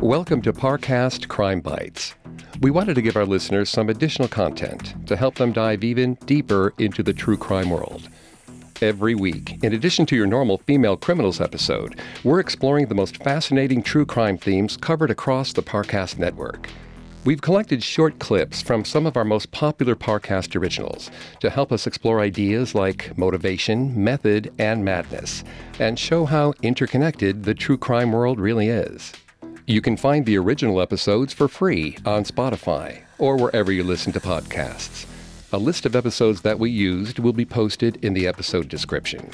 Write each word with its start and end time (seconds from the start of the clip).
Welcome 0.00 0.42
to 0.42 0.52
Parcast 0.52 1.28
Crime 1.28 1.60
Bites. 1.60 2.14
We 2.60 2.70
wanted 2.70 2.94
to 2.94 3.02
give 3.02 3.16
our 3.16 3.24
listeners 3.24 3.70
some 3.70 3.88
additional 3.88 4.28
content 4.28 4.94
to 5.06 5.16
help 5.16 5.36
them 5.36 5.52
dive 5.52 5.82
even 5.82 6.14
deeper 6.26 6.74
into 6.78 7.02
the 7.02 7.12
true 7.12 7.36
crime 7.36 7.70
world. 7.70 8.08
Every 8.82 9.14
week, 9.14 9.58
in 9.62 9.72
addition 9.72 10.04
to 10.06 10.16
your 10.16 10.26
normal 10.26 10.58
female 10.58 10.96
criminals 10.96 11.40
episode, 11.40 11.98
we're 12.24 12.40
exploring 12.40 12.86
the 12.86 12.94
most 12.94 13.22
fascinating 13.22 13.82
true 13.82 14.04
crime 14.04 14.36
themes 14.36 14.76
covered 14.76 15.10
across 15.10 15.52
the 15.52 15.62
Parcast 15.62 16.18
network. 16.18 16.68
We've 17.26 17.42
collected 17.42 17.82
short 17.82 18.20
clips 18.20 18.62
from 18.62 18.84
some 18.84 19.04
of 19.04 19.16
our 19.16 19.24
most 19.24 19.50
popular 19.50 19.96
Parcast 19.96 20.54
originals 20.54 21.10
to 21.40 21.50
help 21.50 21.72
us 21.72 21.84
explore 21.84 22.20
ideas 22.20 22.72
like 22.72 23.18
motivation, 23.18 24.04
method, 24.04 24.54
and 24.60 24.84
madness, 24.84 25.42
and 25.80 25.98
show 25.98 26.24
how 26.24 26.54
interconnected 26.62 27.42
the 27.42 27.52
true 27.52 27.76
crime 27.76 28.12
world 28.12 28.38
really 28.38 28.68
is. 28.68 29.12
You 29.66 29.80
can 29.80 29.96
find 29.96 30.24
the 30.24 30.38
original 30.38 30.80
episodes 30.80 31.32
for 31.32 31.48
free 31.48 31.98
on 32.06 32.22
Spotify 32.22 33.02
or 33.18 33.36
wherever 33.36 33.72
you 33.72 33.82
listen 33.82 34.12
to 34.12 34.20
podcasts. 34.20 35.04
A 35.52 35.58
list 35.58 35.84
of 35.84 35.96
episodes 35.96 36.42
that 36.42 36.60
we 36.60 36.70
used 36.70 37.18
will 37.18 37.32
be 37.32 37.44
posted 37.44 38.04
in 38.04 38.14
the 38.14 38.28
episode 38.28 38.68
description. 38.68 39.32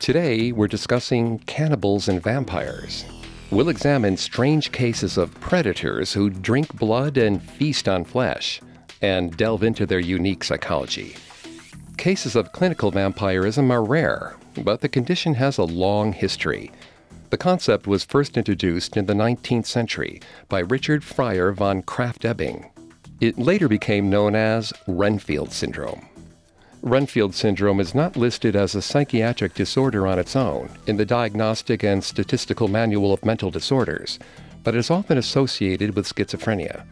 Today, 0.00 0.50
we're 0.50 0.68
discussing 0.68 1.40
cannibals 1.40 2.08
and 2.08 2.22
vampires. 2.22 3.04
We'll 3.54 3.68
examine 3.68 4.16
strange 4.16 4.72
cases 4.72 5.16
of 5.16 5.40
predators 5.40 6.12
who 6.12 6.28
drink 6.28 6.74
blood 6.74 7.16
and 7.16 7.40
feast 7.40 7.88
on 7.88 8.04
flesh, 8.04 8.60
and 9.00 9.36
delve 9.36 9.62
into 9.62 9.86
their 9.86 10.00
unique 10.00 10.44
psychology. 10.44 11.14
Cases 11.96 12.36
of 12.36 12.52
clinical 12.52 12.90
vampirism 12.90 13.70
are 13.70 13.84
rare, 13.84 14.34
but 14.58 14.80
the 14.80 14.88
condition 14.88 15.34
has 15.34 15.56
a 15.56 15.64
long 15.64 16.12
history 16.12 16.70
the 17.34 17.38
concept 17.38 17.88
was 17.88 18.04
first 18.04 18.36
introduced 18.36 18.96
in 18.96 19.06
the 19.06 19.12
19th 19.12 19.66
century 19.66 20.20
by 20.48 20.60
Richard 20.60 21.02
Freiherr 21.02 21.52
von 21.52 21.82
Krafft-Ebing. 21.82 22.70
It 23.20 23.36
later 23.36 23.66
became 23.66 24.08
known 24.08 24.36
as 24.36 24.72
Renfield 24.86 25.50
syndrome. 25.50 26.06
Renfield 26.84 27.34
syndrome 27.34 27.80
is 27.80 27.94
not 27.94 28.14
listed 28.14 28.54
as 28.54 28.74
a 28.74 28.82
psychiatric 28.82 29.54
disorder 29.54 30.06
on 30.06 30.18
its 30.18 30.36
own 30.36 30.68
in 30.86 30.98
the 30.98 31.06
Diagnostic 31.06 31.82
and 31.82 32.04
Statistical 32.04 32.68
Manual 32.68 33.10
of 33.10 33.24
Mental 33.24 33.50
Disorders, 33.50 34.18
but 34.62 34.74
is 34.74 34.90
often 34.90 35.16
associated 35.16 35.96
with 35.96 36.06
schizophrenia. 36.06 36.84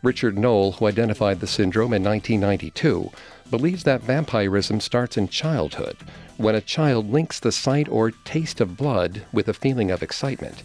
Richard 0.00 0.38
Noll, 0.38 0.70
who 0.70 0.86
identified 0.86 1.40
the 1.40 1.48
syndrome 1.48 1.92
in 1.92 2.04
1992, 2.04 3.10
believes 3.50 3.82
that 3.82 4.02
vampirism 4.02 4.78
starts 4.78 5.16
in 5.16 5.26
childhood 5.26 5.96
when 6.36 6.54
a 6.54 6.60
child 6.60 7.10
links 7.10 7.40
the 7.40 7.50
sight 7.50 7.88
or 7.88 8.12
taste 8.12 8.60
of 8.60 8.76
blood 8.76 9.22
with 9.32 9.48
a 9.48 9.54
feeling 9.54 9.90
of 9.90 10.04
excitement. 10.04 10.62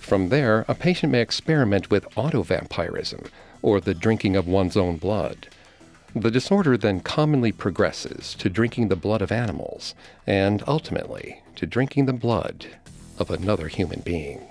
From 0.00 0.30
there, 0.30 0.64
a 0.66 0.74
patient 0.74 1.12
may 1.12 1.20
experiment 1.20 1.88
with 1.88 2.10
autovampirism, 2.16 3.28
or 3.62 3.80
the 3.80 3.94
drinking 3.94 4.34
of 4.34 4.48
one's 4.48 4.76
own 4.76 4.96
blood. 4.96 5.46
The 6.20 6.32
disorder 6.32 6.76
then 6.76 6.98
commonly 6.98 7.52
progresses 7.52 8.34
to 8.40 8.50
drinking 8.50 8.88
the 8.88 8.96
blood 8.96 9.22
of 9.22 9.30
animals, 9.30 9.94
and 10.26 10.64
ultimately 10.66 11.42
to 11.54 11.64
drinking 11.64 12.06
the 12.06 12.12
blood 12.12 12.66
of 13.18 13.30
another 13.30 13.68
human 13.68 14.00
being. 14.00 14.48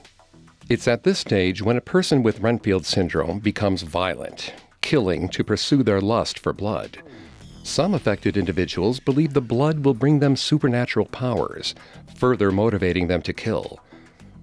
It's 0.70 0.88
at 0.88 1.04
this 1.04 1.20
stage 1.20 1.62
when 1.62 1.76
a 1.76 1.82
person 1.82 2.24
with 2.24 2.40
Renfield 2.40 2.86
syndrome 2.86 3.40
becomes 3.40 3.82
violent, 3.82 4.54
killing 4.82 5.28
to 5.30 5.44
pursue 5.44 5.84
their 5.84 6.00
lust 6.00 6.40
for 6.40 6.54
blood. 6.54 7.00
Some 7.64 7.94
affected 7.94 8.38
individuals 8.38 9.02
believe 9.02 9.34
the 9.34 9.42
blood 9.42 9.84
will 9.84 9.94
bring 9.94 10.20
them 10.20 10.38
supernatural 10.38 11.08
powers, 11.08 11.76
further 12.16 12.50
motivating 12.50 13.08
them 13.08 13.22
to 13.24 13.34
kill. 13.34 13.82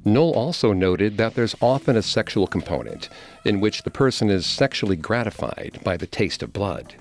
Noll 0.04 0.34
also 0.34 0.74
noted 0.74 1.16
that 1.16 1.34
there's 1.34 1.56
often 1.62 1.96
a 1.96 2.02
sexual 2.02 2.46
component, 2.46 3.08
in 3.46 3.60
which 3.60 3.82
the 3.82 3.90
person 3.90 4.28
is 4.28 4.44
sexually 4.44 4.96
gratified 4.96 5.80
by 5.82 5.96
the 5.96 6.06
taste 6.06 6.42
of 6.42 6.52
blood. 6.52 6.94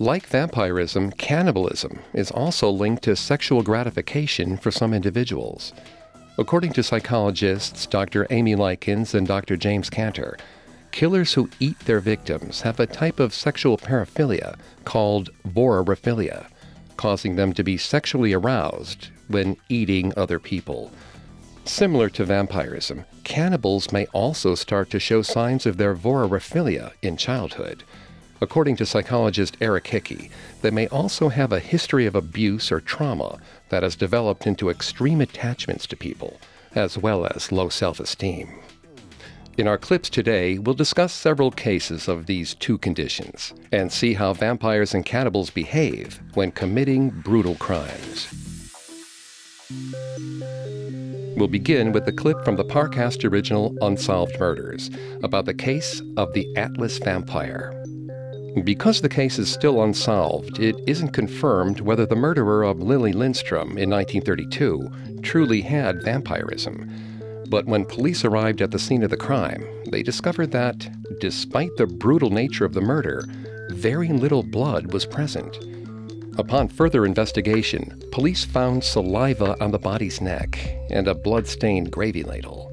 Like 0.00 0.26
vampirism, 0.26 1.10
cannibalism 1.10 1.98
is 2.12 2.30
also 2.30 2.70
linked 2.70 3.02
to 3.02 3.16
sexual 3.16 3.62
gratification 3.62 4.56
for 4.56 4.70
some 4.70 4.94
individuals. 4.94 5.72
According 6.38 6.72
to 6.74 6.84
psychologists 6.84 7.84
Dr. 7.84 8.24
Amy 8.30 8.54
Lykins 8.54 9.14
and 9.14 9.26
Dr. 9.26 9.56
James 9.56 9.90
Cantor, 9.90 10.38
Killers 10.92 11.34
who 11.34 11.50
eat 11.58 11.78
their 11.80 11.98
victims 11.98 12.60
have 12.60 12.78
a 12.78 12.86
type 12.86 13.18
of 13.18 13.34
sexual 13.34 13.76
paraphilia 13.76 14.56
called 14.84 15.30
vorophilia, 15.48 16.46
causing 16.96 17.34
them 17.34 17.52
to 17.52 17.64
be 17.64 17.76
sexually 17.76 18.32
aroused 18.32 19.08
when 19.26 19.56
eating 19.68 20.12
other 20.16 20.38
people. 20.38 20.92
Similar 21.64 22.08
to 22.10 22.24
vampirism, 22.24 23.04
cannibals 23.24 23.92
may 23.92 24.06
also 24.06 24.54
start 24.54 24.90
to 24.90 25.00
show 25.00 25.22
signs 25.22 25.66
of 25.66 25.76
their 25.76 25.94
vorophilia 25.94 26.92
in 27.02 27.16
childhood. 27.16 27.82
According 28.40 28.76
to 28.76 28.86
psychologist 28.86 29.56
Eric 29.60 29.88
Hickey, 29.88 30.30
they 30.62 30.70
may 30.70 30.86
also 30.88 31.28
have 31.28 31.52
a 31.52 31.60
history 31.60 32.06
of 32.06 32.14
abuse 32.14 32.70
or 32.70 32.80
trauma 32.80 33.38
that 33.70 33.82
has 33.82 33.96
developed 33.96 34.46
into 34.46 34.70
extreme 34.70 35.20
attachments 35.20 35.86
to 35.88 35.96
people, 35.96 36.40
as 36.74 36.96
well 36.96 37.26
as 37.26 37.50
low 37.50 37.68
self 37.68 37.98
esteem. 37.98 38.60
In 39.56 39.66
our 39.66 39.76
clips 39.76 40.08
today, 40.08 40.56
we'll 40.56 40.76
discuss 40.76 41.12
several 41.12 41.50
cases 41.50 42.06
of 42.06 42.26
these 42.26 42.54
two 42.54 42.78
conditions 42.78 43.52
and 43.72 43.90
see 43.90 44.14
how 44.14 44.32
vampires 44.32 44.94
and 44.94 45.04
cannibals 45.04 45.50
behave 45.50 46.20
when 46.34 46.52
committing 46.52 47.10
brutal 47.10 47.56
crimes. 47.56 48.28
We'll 51.36 51.48
begin 51.48 51.92
with 51.92 52.04
the 52.04 52.12
clip 52.12 52.44
from 52.44 52.54
the 52.54 52.64
Parcast 52.64 53.28
original 53.28 53.76
Unsolved 53.80 54.38
Murders 54.38 54.90
about 55.24 55.44
the 55.44 55.54
case 55.54 56.02
of 56.16 56.32
the 56.34 56.46
Atlas 56.56 56.98
Vampire. 56.98 57.77
Because 58.64 59.00
the 59.00 59.08
case 59.08 59.38
is 59.38 59.50
still 59.50 59.82
unsolved, 59.82 60.58
it 60.58 60.76
isn't 60.86 61.10
confirmed 61.10 61.80
whether 61.80 62.06
the 62.06 62.16
murderer 62.16 62.62
of 62.62 62.80
Lily 62.80 63.12
Lindstrom 63.12 63.76
in 63.76 63.90
1932 63.90 65.20
truly 65.22 65.60
had 65.60 66.02
vampirism. 66.02 66.90
But 67.48 67.66
when 67.66 67.84
police 67.84 68.24
arrived 68.24 68.62
at 68.62 68.70
the 68.70 68.78
scene 68.78 69.02
of 69.02 69.10
the 69.10 69.16
crime, 69.16 69.66
they 69.90 70.02
discovered 70.02 70.50
that, 70.52 70.88
despite 71.20 71.76
the 71.76 71.86
brutal 71.86 72.30
nature 72.30 72.64
of 72.64 72.74
the 72.74 72.80
murder, 72.80 73.24
very 73.70 74.08
little 74.08 74.42
blood 74.42 74.92
was 74.92 75.06
present. 75.06 75.58
Upon 76.38 76.68
further 76.68 77.04
investigation, 77.04 78.00
police 78.12 78.44
found 78.44 78.84
saliva 78.84 79.56
on 79.62 79.72
the 79.72 79.78
body's 79.78 80.20
neck 80.20 80.58
and 80.90 81.08
a 81.08 81.14
blood-stained 81.14 81.90
gravy 81.90 82.22
ladle. 82.22 82.72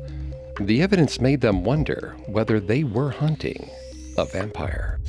The 0.60 0.82
evidence 0.82 1.20
made 1.20 1.42
them 1.42 1.64
wonder 1.64 2.16
whether 2.28 2.60
they 2.60 2.84
were 2.84 3.10
hunting 3.10 3.70
a 4.18 4.26
vampire. 4.26 5.00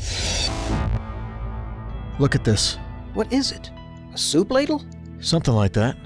Look 2.18 2.34
at 2.34 2.44
this. 2.44 2.78
What 3.14 3.32
is 3.32 3.52
it? 3.52 3.70
A 4.14 4.18
soup 4.18 4.50
ladle? 4.50 4.84
Something 5.20 5.54
like 5.54 5.72
that. 5.74 5.96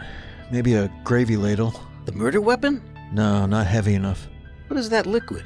Maybe 0.51 0.75
a 0.75 0.91
gravy 1.05 1.37
ladle. 1.37 1.75
The 2.05 2.13
murder 2.13 2.41
weapon? 2.41 2.83
No, 3.13 3.47
not 3.47 3.67
heavy 3.67 3.95
enough. 3.95 4.29
What 4.69 4.79
is 4.79 4.89
that 4.91 5.07
liquid? 5.07 5.45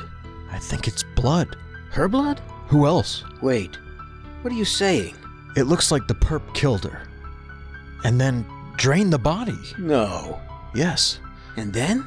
I 0.51 0.59
think 0.59 0.87
it's 0.87 1.03
blood. 1.17 1.57
Her 1.91 2.09
blood? 2.09 2.41
Who 2.69 2.87
else? 2.87 3.25
Wait, 3.43 3.77
what 4.43 4.53
are 4.53 4.57
you 4.57 4.65
saying? 4.65 5.15
It 5.57 5.65
looks 5.65 5.91
like 5.91 6.07
the 6.07 6.15
perp 6.15 6.55
killed 6.55 6.85
her. 6.85 7.03
And 8.05 8.21
then 8.21 8.45
drained 8.77 9.13
the 9.13 9.19
body. 9.19 9.59
No. 9.79 10.41
Yes. 10.75 11.21
And 11.57 11.73
then? 11.73 12.05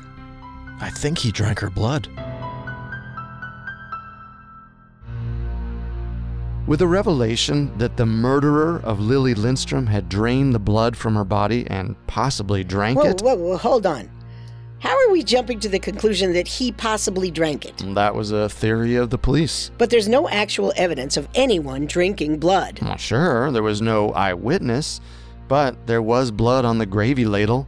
I 0.80 0.90
think 0.90 1.18
he 1.18 1.32
drank 1.32 1.60
her 1.60 1.70
blood. 1.70 2.08
With 6.68 6.80
the 6.80 6.88
revelation 6.88 7.72
that 7.78 7.96
the 7.96 8.06
murderer 8.06 8.82
of 8.84 9.00
Lily 9.00 9.34
Lindstrom 9.34 9.88
had 9.88 10.10
drained 10.10 10.54
the 10.54 10.60
blood 10.60 10.98
from 10.98 11.16
her 11.16 11.24
body 11.24 11.66
and 11.68 11.96
possibly 12.08 12.66
drank 12.66 13.00
whoa, 13.00 13.10
it, 13.10 13.22
whoa, 13.22 13.36
whoa, 13.36 13.56
hold 13.56 13.86
on. 13.86 14.12
How 14.80 14.94
are 14.98 15.10
we 15.10 15.24
jumping 15.24 15.62
to 15.62 15.70
the 15.70 15.80
conclusion 15.80 16.34
that 16.34 16.46
he 16.46 16.74
possibly 16.74 17.32
drank 17.32 17.66
it? 17.66 17.78
that 17.96 18.14
was 18.14 18.32
a 18.32 18.50
theory 18.50 18.96
of 18.96 19.12
the 19.12 19.18
police. 19.18 19.72
But 19.78 19.90
there's 19.90 20.10
no 20.10 20.28
actual 20.28 20.74
evidence 20.76 21.16
of 21.16 21.30
anyone 21.36 21.86
drinking 21.86 22.40
blood. 22.40 22.80
Well, 22.82 22.98
sure, 22.98 23.50
there 23.50 23.64
was 23.64 23.82
no 23.82 24.10
eyewitness, 24.10 25.00
but 25.48 25.88
there 25.88 26.02
was 26.02 26.32
blood 26.32 26.66
on 26.66 26.80
the 26.80 26.86
gravy 26.86 27.24
ladle. 27.24 27.66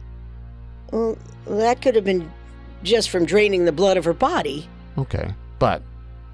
Well, 0.92 1.16
that 1.46 1.80
could 1.80 1.94
have 1.94 2.04
been 2.04 2.30
just 2.82 3.08
from 3.08 3.24
draining 3.24 3.64
the 3.64 3.72
blood 3.72 3.96
of 3.96 4.04
her 4.04 4.12
body. 4.12 4.68
Okay, 4.98 5.34
but 5.58 5.82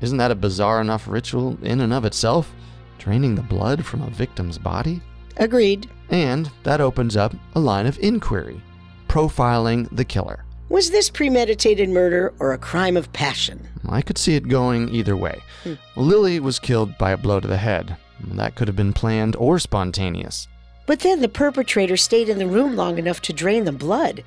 isn't 0.01 0.19
that 0.19 0.31
a 0.31 0.35
bizarre 0.35 0.81
enough 0.81 1.09
ritual 1.09 1.57
in 1.63 1.81
and 1.81 1.93
of 1.93 2.05
itself? 2.05 2.53
Draining 2.99 3.35
the 3.35 3.43
blood 3.43 3.85
from 3.85 4.03
a 4.03 4.11
victim's 4.11 4.59
body? 4.59 5.01
Agreed. 5.37 5.91
And 6.11 6.51
that 6.63 6.81
opens 6.81 7.17
up 7.17 7.35
a 7.55 7.61
line 7.61 7.87
of 7.87 7.99
inquiry 7.99 8.61
profiling 9.09 9.89
the 9.97 10.05
killer. 10.05 10.45
Was 10.69 10.91
this 10.91 11.11
premeditated 11.11 11.89
murder 11.89 12.35
or 12.39 12.53
a 12.53 12.59
crime 12.59 12.97
of 12.97 13.13
passion? 13.13 13.67
I 13.89 14.03
could 14.03 14.19
see 14.19 14.35
it 14.35 14.49
going 14.49 14.89
either 14.89 15.17
way. 15.17 15.41
Hmm. 15.63 15.75
Lily 15.95 16.41
was 16.41 16.59
killed 16.59 16.99
by 16.99 17.13
a 17.13 17.17
blow 17.17 17.41
to 17.41 17.47
the 17.47 17.57
head. 17.57 17.97
That 18.33 18.57
could 18.57 18.69
have 18.69 18.77
been 18.77 18.93
planned 18.93 19.37
or 19.37 19.59
spontaneous. 19.59 20.49
But 20.87 21.01
then 21.01 21.21
the 21.21 21.29
perpetrator 21.29 21.97
stayed 21.97 22.29
in 22.29 22.39
the 22.39 22.47
room 22.47 22.77
long 22.77 22.99
enough 22.99 23.23
to 23.23 23.33
drain 23.33 23.65
the 23.65 23.73
blood. 23.73 24.25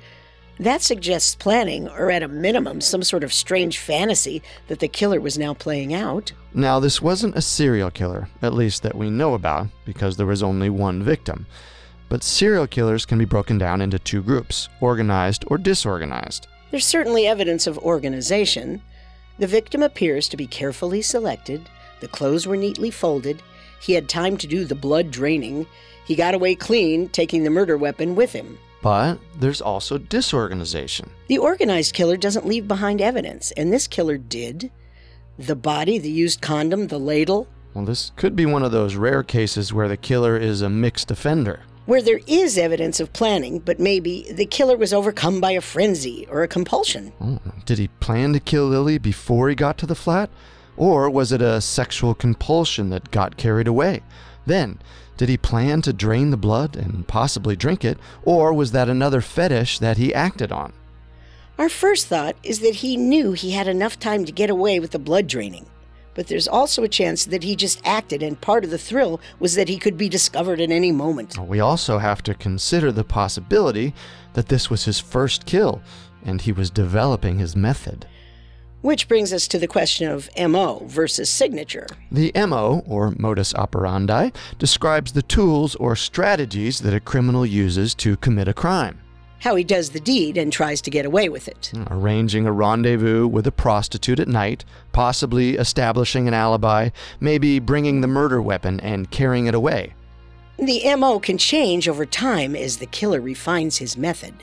That 0.60 0.82
suggests 0.82 1.34
planning, 1.34 1.88
or 1.88 2.10
at 2.10 2.22
a 2.22 2.28
minimum, 2.28 2.82
some 2.82 3.02
sort 3.02 3.24
of 3.24 3.32
strange 3.32 3.78
fantasy 3.78 4.42
that 4.68 4.78
the 4.78 4.88
killer 4.88 5.18
was 5.18 5.38
now 5.38 5.54
playing 5.54 5.94
out. 5.94 6.32
Now, 6.52 6.78
this 6.78 7.00
wasn't 7.00 7.34
a 7.34 7.40
serial 7.40 7.90
killer, 7.90 8.28
at 8.42 8.52
least 8.52 8.82
that 8.82 8.94
we 8.94 9.08
know 9.08 9.32
about, 9.32 9.68
because 9.86 10.18
there 10.18 10.26
was 10.26 10.42
only 10.42 10.68
one 10.68 11.02
victim. 11.02 11.46
But 12.10 12.22
serial 12.22 12.66
killers 12.66 13.06
can 13.06 13.16
be 13.16 13.24
broken 13.24 13.56
down 13.56 13.80
into 13.80 13.98
two 13.98 14.20
groups 14.20 14.68
organized 14.82 15.46
or 15.46 15.56
disorganized. 15.56 16.46
There's 16.70 16.84
certainly 16.84 17.26
evidence 17.26 17.66
of 17.66 17.78
organization. 17.78 18.82
The 19.38 19.46
victim 19.46 19.82
appears 19.82 20.28
to 20.28 20.36
be 20.36 20.46
carefully 20.46 21.00
selected, 21.00 21.70
the 22.00 22.08
clothes 22.08 22.46
were 22.46 22.58
neatly 22.58 22.90
folded, 22.90 23.42
he 23.80 23.94
had 23.94 24.10
time 24.10 24.36
to 24.36 24.46
do 24.46 24.66
the 24.66 24.74
blood 24.74 25.10
draining, 25.10 25.66
he 26.04 26.14
got 26.14 26.34
away 26.34 26.54
clean, 26.54 27.08
taking 27.08 27.44
the 27.44 27.50
murder 27.50 27.78
weapon 27.78 28.14
with 28.14 28.34
him. 28.34 28.58
But 28.82 29.18
there's 29.38 29.60
also 29.60 29.98
disorganization. 29.98 31.10
The 31.28 31.38
organized 31.38 31.94
killer 31.94 32.16
doesn't 32.16 32.46
leave 32.46 32.66
behind 32.66 33.00
evidence, 33.00 33.50
and 33.52 33.72
this 33.72 33.86
killer 33.86 34.16
did. 34.16 34.70
The 35.38 35.56
body, 35.56 35.98
the 35.98 36.10
used 36.10 36.40
condom, 36.40 36.88
the 36.88 36.98
ladle. 36.98 37.46
Well, 37.74 37.84
this 37.84 38.12
could 38.16 38.34
be 38.34 38.46
one 38.46 38.62
of 38.62 38.72
those 38.72 38.96
rare 38.96 39.22
cases 39.22 39.72
where 39.72 39.88
the 39.88 39.96
killer 39.96 40.36
is 40.36 40.62
a 40.62 40.70
mixed 40.70 41.10
offender. 41.10 41.60
Where 41.86 42.02
there 42.02 42.20
is 42.26 42.56
evidence 42.58 43.00
of 43.00 43.12
planning, 43.12 43.58
but 43.58 43.80
maybe 43.80 44.30
the 44.30 44.46
killer 44.46 44.76
was 44.76 44.92
overcome 44.92 45.40
by 45.40 45.52
a 45.52 45.60
frenzy 45.60 46.26
or 46.30 46.42
a 46.42 46.48
compulsion. 46.48 47.12
Oh, 47.20 47.38
did 47.64 47.78
he 47.78 47.88
plan 47.88 48.32
to 48.32 48.40
kill 48.40 48.66
Lily 48.66 48.98
before 48.98 49.48
he 49.48 49.54
got 49.54 49.78
to 49.78 49.86
the 49.86 49.94
flat? 49.94 50.30
Or 50.76 51.10
was 51.10 51.32
it 51.32 51.42
a 51.42 51.60
sexual 51.60 52.14
compulsion 52.14 52.90
that 52.90 53.10
got 53.10 53.36
carried 53.36 53.68
away? 53.68 54.02
Then, 54.46 54.78
did 55.20 55.28
he 55.28 55.36
plan 55.36 55.82
to 55.82 55.92
drain 55.92 56.30
the 56.30 56.36
blood 56.38 56.74
and 56.74 57.06
possibly 57.06 57.54
drink 57.54 57.84
it, 57.84 57.98
or 58.22 58.54
was 58.54 58.72
that 58.72 58.88
another 58.88 59.20
fetish 59.20 59.78
that 59.78 59.98
he 59.98 60.14
acted 60.14 60.50
on? 60.50 60.72
Our 61.58 61.68
first 61.68 62.06
thought 62.06 62.36
is 62.42 62.60
that 62.60 62.76
he 62.76 62.96
knew 62.96 63.32
he 63.32 63.50
had 63.50 63.68
enough 63.68 63.98
time 63.98 64.24
to 64.24 64.32
get 64.32 64.48
away 64.48 64.80
with 64.80 64.92
the 64.92 64.98
blood 64.98 65.26
draining. 65.26 65.66
But 66.14 66.28
there's 66.28 66.48
also 66.48 66.84
a 66.84 66.88
chance 66.88 67.26
that 67.26 67.42
he 67.42 67.54
just 67.54 67.86
acted, 67.86 68.22
and 68.22 68.40
part 68.40 68.64
of 68.64 68.70
the 68.70 68.78
thrill 68.78 69.20
was 69.38 69.56
that 69.56 69.68
he 69.68 69.76
could 69.76 69.98
be 69.98 70.08
discovered 70.08 70.58
at 70.58 70.70
any 70.70 70.90
moment. 70.90 71.36
We 71.36 71.60
also 71.60 71.98
have 71.98 72.22
to 72.22 72.32
consider 72.32 72.90
the 72.90 73.04
possibility 73.04 73.92
that 74.32 74.48
this 74.48 74.70
was 74.70 74.86
his 74.86 75.00
first 75.00 75.44
kill, 75.44 75.82
and 76.24 76.40
he 76.40 76.52
was 76.52 76.70
developing 76.70 77.38
his 77.38 77.54
method. 77.54 78.06
Which 78.82 79.08
brings 79.08 79.32
us 79.32 79.46
to 79.48 79.58
the 79.58 79.66
question 79.66 80.10
of 80.10 80.30
MO 80.38 80.82
versus 80.86 81.28
signature. 81.28 81.86
The 82.10 82.32
MO, 82.34 82.82
or 82.86 83.12
modus 83.18 83.54
operandi, 83.54 84.30
describes 84.58 85.12
the 85.12 85.22
tools 85.22 85.74
or 85.74 85.94
strategies 85.94 86.80
that 86.80 86.94
a 86.94 87.00
criminal 87.00 87.44
uses 87.44 87.94
to 87.96 88.16
commit 88.16 88.48
a 88.48 88.54
crime. 88.54 88.98
How 89.40 89.54
he 89.54 89.64
does 89.64 89.90
the 89.90 90.00
deed 90.00 90.38
and 90.38 90.50
tries 90.50 90.80
to 90.82 90.90
get 90.90 91.04
away 91.04 91.28
with 91.28 91.46
it. 91.46 91.72
Hmm, 91.74 91.84
arranging 91.90 92.46
a 92.46 92.52
rendezvous 92.52 93.26
with 93.26 93.46
a 93.46 93.52
prostitute 93.52 94.20
at 94.20 94.28
night, 94.28 94.64
possibly 94.92 95.56
establishing 95.56 96.26
an 96.26 96.34
alibi, 96.34 96.88
maybe 97.20 97.58
bringing 97.58 98.00
the 98.00 98.06
murder 98.06 98.40
weapon 98.40 98.80
and 98.80 99.10
carrying 99.10 99.46
it 99.46 99.54
away. 99.54 99.94
The 100.58 100.94
MO 100.96 101.18
can 101.18 101.36
change 101.36 101.88
over 101.88 102.04
time 102.06 102.54
as 102.56 102.78
the 102.78 102.86
killer 102.86 103.20
refines 103.20 103.78
his 103.78 103.96
method 103.96 104.34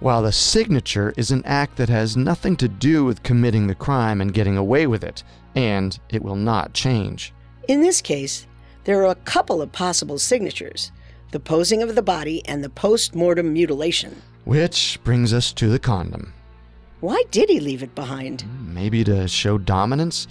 while 0.00 0.22
the 0.22 0.32
signature 0.32 1.12
is 1.16 1.30
an 1.30 1.42
act 1.44 1.76
that 1.76 1.88
has 1.88 2.16
nothing 2.16 2.56
to 2.56 2.68
do 2.68 3.04
with 3.04 3.22
committing 3.22 3.66
the 3.66 3.74
crime 3.74 4.20
and 4.20 4.34
getting 4.34 4.56
away 4.56 4.86
with 4.86 5.04
it, 5.04 5.22
and 5.54 5.98
it 6.08 6.22
will 6.22 6.36
not 6.36 6.72
change. 6.72 7.32
In 7.68 7.82
this 7.82 8.00
case, 8.00 8.46
there 8.84 9.00
are 9.02 9.10
a 9.10 9.14
couple 9.14 9.62
of 9.62 9.72
possible 9.72 10.18
signatures 10.18 10.90
the 11.32 11.38
posing 11.38 11.80
of 11.80 11.94
the 11.94 12.02
body 12.02 12.42
and 12.46 12.64
the 12.64 12.68
post 12.68 13.14
mortem 13.14 13.52
mutilation. 13.52 14.20
Which 14.44 14.98
brings 15.04 15.32
us 15.32 15.52
to 15.52 15.68
the 15.68 15.78
condom. 15.78 16.32
Why 16.98 17.22
did 17.30 17.48
he 17.48 17.60
leave 17.60 17.84
it 17.84 17.94
behind? 17.94 18.44
Maybe 18.60 19.04
to 19.04 19.28
show 19.28 19.56
dominance? 19.56 20.26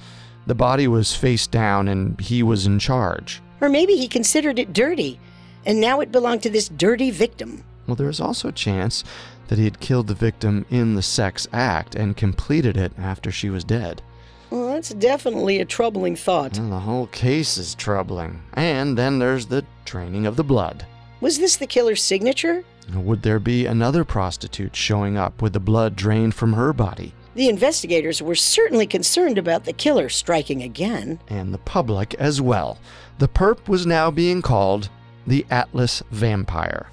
The 0.45 0.55
body 0.55 0.89
was 0.89 1.15
face 1.15 1.47
down 1.47 1.87
and 1.87 2.19
he 2.19 2.43
was 2.43 2.65
in 2.65 2.79
charge. 2.79 3.41
Or 3.61 3.69
maybe 3.69 3.95
he 3.95 4.09
considered 4.09 4.59
it 4.59 4.73
dirty, 4.73 5.19
and 5.65 5.79
now 5.79 6.01
it 6.01 6.11
belonged 6.11 6.43
to 6.43 6.49
this 6.49 6.67
dirty 6.67 7.11
victim. 7.11 7.63
Well, 7.87 7.95
there 7.95 8.09
is 8.09 8.19
also 8.19 8.49
a 8.49 8.53
chance 8.53 9.03
that 9.49 9.57
he 9.57 9.65
had 9.65 9.79
killed 9.79 10.07
the 10.07 10.13
victim 10.13 10.65
in 10.69 10.95
the 10.95 11.01
sex 11.01 11.47
act 11.51 11.95
and 11.95 12.15
completed 12.15 12.77
it 12.77 12.93
after 12.97 13.31
she 13.31 13.49
was 13.49 13.63
dead. 13.63 14.01
Well, 14.49 14.67
that's 14.67 14.89
definitely 14.91 15.59
a 15.59 15.65
troubling 15.65 16.15
thought. 16.15 16.53
The 16.53 16.79
whole 16.79 17.07
case 17.07 17.57
is 17.57 17.75
troubling. 17.75 18.41
And 18.53 18.97
then 18.97 19.19
there's 19.19 19.47
the 19.47 19.65
draining 19.85 20.25
of 20.25 20.37
the 20.37 20.43
blood. 20.43 20.85
Was 21.21 21.37
this 21.37 21.57
the 21.57 21.67
killer's 21.67 22.01
signature? 22.01 22.63
Would 22.93 23.21
there 23.21 23.39
be 23.39 23.65
another 23.65 24.03
prostitute 24.03 24.75
showing 24.75 25.17
up 25.17 25.41
with 25.41 25.53
the 25.53 25.59
blood 25.59 25.95
drained 25.95 26.33
from 26.33 26.53
her 26.53 26.73
body? 26.73 27.13
The 27.35 27.49
investigators 27.49 28.21
were 28.21 28.35
certainly 28.35 28.87
concerned 28.87 29.37
about 29.37 29.65
the 29.65 29.73
killer 29.73 30.09
striking 30.09 30.63
again. 30.63 31.19
And 31.27 31.53
the 31.53 31.59
public 31.59 32.15
as 32.15 32.41
well. 32.41 32.79
The 33.19 33.27
perp 33.27 33.67
was 33.67 33.85
now 33.85 34.09
being 34.09 34.41
called 34.41 34.89
the 35.27 35.45
Atlas 35.51 36.01
Vampire. 36.09 36.87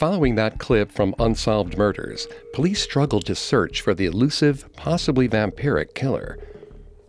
Following 0.00 0.36
that 0.36 0.58
clip 0.58 0.90
from 0.90 1.14
Unsolved 1.18 1.76
Murders, 1.76 2.26
police 2.54 2.80
struggled 2.80 3.26
to 3.26 3.34
search 3.34 3.82
for 3.82 3.92
the 3.92 4.06
elusive, 4.06 4.66
possibly 4.72 5.28
vampiric 5.28 5.94
killer. 5.94 6.38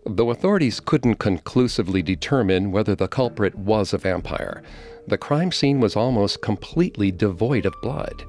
Though 0.06 0.30
authorities 0.30 0.82
couldn't 0.82 1.16
conclusively 1.16 2.02
determine 2.02 2.74
whether 2.74 2.94
the 2.94 3.08
culprit 3.08 3.56
was 3.56 3.94
a 3.94 3.98
vampire, 3.98 4.62
the 5.08 5.18
crime 5.18 5.54
scene 5.54 5.80
was 5.80 5.96
almost 5.96 6.42
completely 6.42 7.12
devoid 7.14 7.66
of 7.66 7.74
blood. 7.82 8.26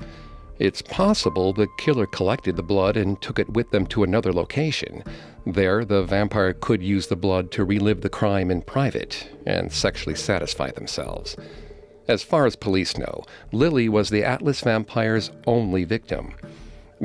It's 0.60 0.80
possible 0.80 1.52
the 1.52 1.66
killer 1.78 2.06
collected 2.06 2.54
the 2.54 2.62
blood 2.62 2.96
and 2.96 3.20
took 3.20 3.40
it 3.40 3.52
with 3.54 3.72
them 3.72 3.84
to 3.88 4.04
another 4.04 4.32
location. 4.32 5.02
There, 5.44 5.84
the 5.84 6.04
vampire 6.04 6.52
could 6.52 6.84
use 6.84 7.08
the 7.08 7.16
blood 7.16 7.50
to 7.50 7.64
relive 7.64 8.02
the 8.02 8.08
crime 8.08 8.48
in 8.48 8.62
private 8.62 9.28
and 9.44 9.72
sexually 9.72 10.14
satisfy 10.14 10.70
themselves. 10.70 11.36
As 12.08 12.22
far 12.22 12.46
as 12.46 12.56
police 12.56 12.98
know, 12.98 13.24
Lily 13.52 13.88
was 13.88 14.10
the 14.10 14.24
Atlas 14.24 14.60
vampire's 14.60 15.30
only 15.46 15.84
victim. 15.84 16.34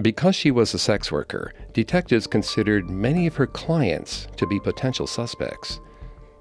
Because 0.02 0.36
she 0.36 0.52
was 0.52 0.74
a 0.74 0.80
sex 0.80 1.12
worker, 1.12 1.54
detectives 1.74 2.28
considered 2.28 2.90
many 2.90 3.26
of 3.28 3.36
her 3.36 3.48
clients 3.48 4.28
to 4.38 4.46
be 4.46 4.60
potential 4.60 5.08
suspects. 5.08 5.80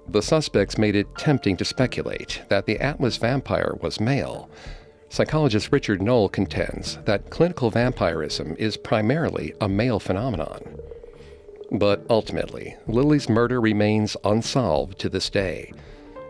The 0.08 0.23
suspects 0.23 0.79
made 0.79 0.94
it 0.94 1.17
tempting 1.17 1.57
to 1.57 1.64
speculate 1.64 2.42
that 2.49 2.66
the 2.66 2.78
Atlas 2.78 3.16
vampire 3.16 3.76
was 3.81 3.99
male. 4.00 4.49
Psychologist 5.09 5.73
Richard 5.73 6.02
Noll 6.02 6.28
contends 6.28 6.99
that 7.04 7.31
clinical 7.31 7.71
vampirism 7.71 8.54
is 8.59 8.76
primarily 8.76 9.54
a 9.61 9.69
male 9.69 10.00
phenomenon. 10.00 10.78
But 11.73 12.04
ultimately, 12.11 12.76
Lily's 12.87 13.28
murder 13.28 13.61
remains 13.61 14.16
unsolved 14.25 14.99
to 15.00 15.09
this 15.09 15.31
day. 15.31 15.73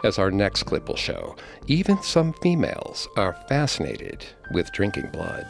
As 0.04 0.18
our 0.18 0.30
next 0.30 0.64
clip 0.64 0.88
will 0.88 0.96
show, 0.96 1.36
even 1.66 2.02
some 2.02 2.32
females 2.34 3.08
are 3.16 3.36
fascinated 3.48 4.24
with 4.52 4.72
drinking 4.72 5.10
blood. 5.12 5.46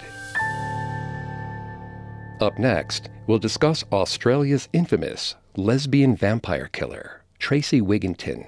Up 2.40 2.58
next, 2.58 3.08
we'll 3.26 3.38
discuss 3.38 3.84
Australia's 3.92 4.68
infamous 4.72 5.34
lesbian 5.56 6.14
vampire 6.14 6.68
killer, 6.72 7.22
Tracey 7.38 7.80
Wigginton. 7.80 8.46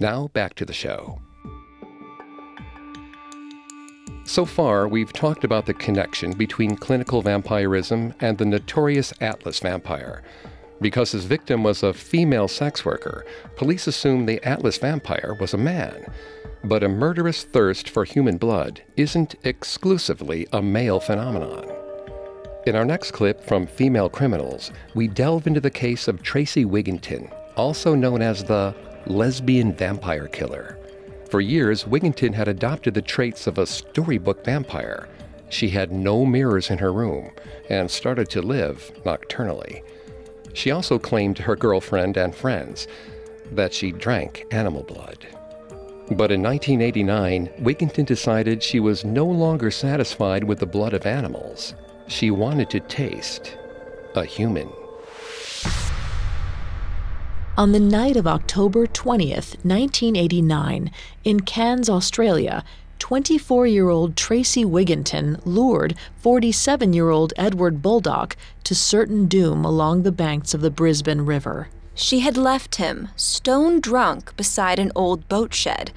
Now 0.00 0.28
back 0.28 0.54
to 0.54 0.64
the 0.64 0.72
show. 0.72 1.20
So 4.24 4.44
far, 4.44 4.86
we've 4.86 5.12
talked 5.12 5.44
about 5.44 5.64
the 5.64 5.74
connection 5.74 6.32
between 6.32 6.76
clinical 6.76 7.22
vampirism 7.22 8.14
and 8.20 8.36
the 8.36 8.44
notorious 8.44 9.12
Atlas 9.20 9.58
vampire. 9.60 10.22
Because 10.80 11.12
his 11.12 11.24
victim 11.24 11.64
was 11.64 11.82
a 11.82 11.92
female 11.92 12.48
sex 12.48 12.84
worker, 12.84 13.24
police 13.56 13.86
assumed 13.86 14.28
the 14.28 14.42
Atlas 14.44 14.78
vampire 14.78 15.36
was 15.40 15.54
a 15.54 15.58
man. 15.58 16.06
But 16.64 16.82
a 16.82 16.88
murderous 16.88 17.44
thirst 17.44 17.88
for 17.88 18.04
human 18.04 18.36
blood 18.36 18.82
isn't 18.96 19.34
exclusively 19.44 20.46
a 20.52 20.62
male 20.62 21.00
phenomenon. 21.00 21.64
In 22.66 22.76
our 22.76 22.84
next 22.84 23.12
clip 23.12 23.42
from 23.42 23.66
Female 23.66 24.08
Criminals, 24.08 24.72
we 24.94 25.08
delve 25.08 25.46
into 25.46 25.60
the 25.60 25.70
case 25.70 26.06
of 26.06 26.22
Tracey 26.22 26.64
Wigginton, 26.64 27.32
also 27.56 27.94
known 27.94 28.20
as 28.20 28.44
the 28.44 28.74
lesbian 29.06 29.72
vampire 29.72 30.28
killer. 30.28 30.78
For 31.30 31.40
years, 31.40 31.84
Wigginton 31.84 32.34
had 32.34 32.48
adopted 32.48 32.94
the 32.94 33.02
traits 33.02 33.46
of 33.46 33.58
a 33.58 33.66
storybook 33.66 34.44
vampire. 34.44 35.08
She 35.50 35.70
had 35.70 35.92
no 35.92 36.26
mirrors 36.26 36.70
in 36.70 36.78
her 36.78 36.92
room 36.92 37.30
and 37.70 37.90
started 37.90 38.28
to 38.30 38.42
live 38.42 38.90
nocturnally. 39.04 39.82
She 40.58 40.72
also 40.72 40.98
claimed 40.98 41.36
to 41.36 41.44
her 41.44 41.54
girlfriend 41.54 42.16
and 42.16 42.34
friends 42.34 42.88
that 43.52 43.72
she 43.72 43.92
drank 43.92 44.44
animal 44.50 44.82
blood. 44.82 45.24
But 46.10 46.32
in 46.32 46.42
1989, 46.42 47.48
Wigginton 47.60 48.04
decided 48.04 48.60
she 48.60 48.80
was 48.80 49.04
no 49.04 49.24
longer 49.24 49.70
satisfied 49.70 50.42
with 50.42 50.58
the 50.58 50.66
blood 50.66 50.94
of 50.94 51.06
animals. 51.06 51.74
She 52.08 52.32
wanted 52.32 52.70
to 52.70 52.80
taste 52.80 53.56
a 54.16 54.24
human. 54.24 54.68
On 57.56 57.70
the 57.70 57.78
night 57.78 58.16
of 58.16 58.26
October 58.26 58.88
20th, 58.88 59.62
1989, 59.64 60.90
in 61.22 61.38
Cairns, 61.38 61.88
Australia, 61.88 62.64
24 62.98 63.66
year 63.66 63.88
old 63.88 64.16
Tracey 64.16 64.64
Wigginton 64.64 65.40
lured 65.44 65.94
47 66.20 66.92
year 66.92 67.10
old 67.10 67.32
Edward 67.36 67.80
Baldock 67.80 68.36
to 68.64 68.74
certain 68.74 69.26
doom 69.26 69.64
along 69.64 70.02
the 70.02 70.12
banks 70.12 70.54
of 70.54 70.60
the 70.60 70.70
Brisbane 70.70 71.22
River. 71.22 71.68
She 71.94 72.20
had 72.20 72.36
left 72.36 72.76
him, 72.76 73.08
stone 73.16 73.80
drunk, 73.80 74.36
beside 74.36 74.78
an 74.78 74.92
old 74.94 75.28
boat 75.28 75.52
shed, 75.52 75.90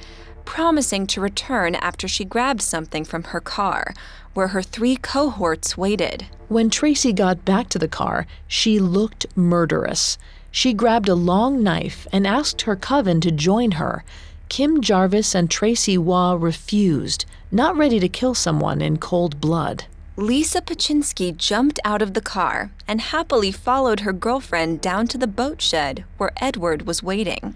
promising 0.46 1.06
to 1.08 1.22
return 1.22 1.76
after 1.76 2.08
she 2.08 2.26
grabbed 2.26 2.62
something 2.62 3.06
from 3.06 3.24
her 3.26 3.40
car, 3.40 3.94
where 4.34 4.50
her 4.50 4.64
three 4.64 4.96
cohorts 4.96 5.78
waited. 5.78 6.26
When 6.48 6.70
Tracey 6.70 7.14
got 7.14 7.46
back 7.46 7.70
to 7.70 7.80
the 7.80 7.88
car, 7.88 8.26
she 8.48 8.80
looked 8.80 9.26
murderous. 9.36 10.18
She 10.50 10.74
grabbed 10.74 11.08
a 11.08 11.16
long 11.16 11.64
knife 11.64 12.08
and 12.12 12.26
asked 12.28 12.64
her 12.64 12.76
coven 12.76 13.22
to 13.22 13.32
join 13.32 13.72
her. 13.72 14.04
Kim 14.52 14.82
Jarvis 14.82 15.34
and 15.34 15.50
Tracy 15.50 15.98
Waugh 15.98 16.34
refused, 16.34 17.24
not 17.54 17.78
ready 17.78 18.02
to 18.02 18.10
kill 18.10 18.36
someone 18.36 18.82
in 18.82 18.98
cold 18.98 19.40
blood. 19.40 19.86
Lisa 20.18 20.60
Ptaschinski 20.60 21.38
jumped 21.38 21.80
out 21.86 22.02
of 22.02 22.16
the 22.16 22.20
car 22.20 22.70
and 22.86 23.00
happily 23.00 23.54
followed 23.54 24.02
her 24.02 24.12
girlfriend 24.12 24.82
down 24.82 25.08
to 25.08 25.18
the 25.18 25.26
boat 25.26 25.62
shed 25.62 26.04
where 26.18 26.34
Edward 26.36 26.82
was 26.86 27.02
waiting. 27.02 27.56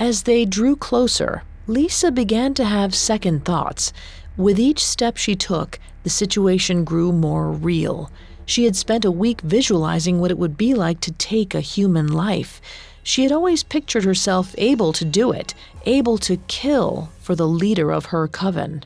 As 0.00 0.22
they 0.22 0.46
drew 0.46 0.76
closer, 0.76 1.42
Lisa 1.66 2.10
began 2.10 2.54
to 2.54 2.64
have 2.64 2.94
second 2.94 3.44
thoughts. 3.44 3.92
With 4.38 4.58
each 4.58 4.82
step 4.82 5.18
she 5.18 5.36
took, 5.36 5.78
the 6.04 6.10
situation 6.10 6.84
grew 6.84 7.12
more 7.12 7.50
real. 7.52 8.10
She 8.46 8.64
had 8.64 8.76
spent 8.76 9.04
a 9.04 9.10
week 9.10 9.42
visualizing 9.42 10.20
what 10.20 10.30
it 10.30 10.38
would 10.38 10.56
be 10.56 10.72
like 10.72 11.00
to 11.00 11.12
take 11.12 11.54
a 11.54 11.60
human 11.60 12.08
life. 12.10 12.62
She 13.04 13.22
had 13.22 13.32
always 13.32 13.62
pictured 13.62 14.04
herself 14.04 14.54
able 14.56 14.92
to 14.94 15.04
do 15.04 15.30
it, 15.30 15.54
able 15.84 16.16
to 16.18 16.38
kill 16.48 17.10
for 17.20 17.36
the 17.36 17.46
leader 17.46 17.92
of 17.92 18.06
her 18.06 18.26
coven. 18.26 18.82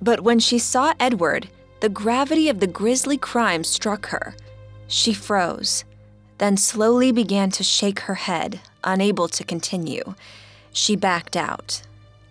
But 0.00 0.20
when 0.20 0.38
she 0.40 0.58
saw 0.58 0.94
Edward, 0.98 1.48
the 1.80 1.90
gravity 1.90 2.48
of 2.48 2.60
the 2.60 2.66
grisly 2.66 3.18
crime 3.18 3.62
struck 3.62 4.06
her. 4.06 4.34
She 4.86 5.12
froze, 5.12 5.84
then 6.38 6.56
slowly 6.56 7.12
began 7.12 7.50
to 7.50 7.62
shake 7.62 8.00
her 8.00 8.14
head, 8.14 8.60
unable 8.82 9.28
to 9.28 9.44
continue. 9.44 10.14
She 10.72 10.96
backed 10.96 11.36
out. 11.36 11.82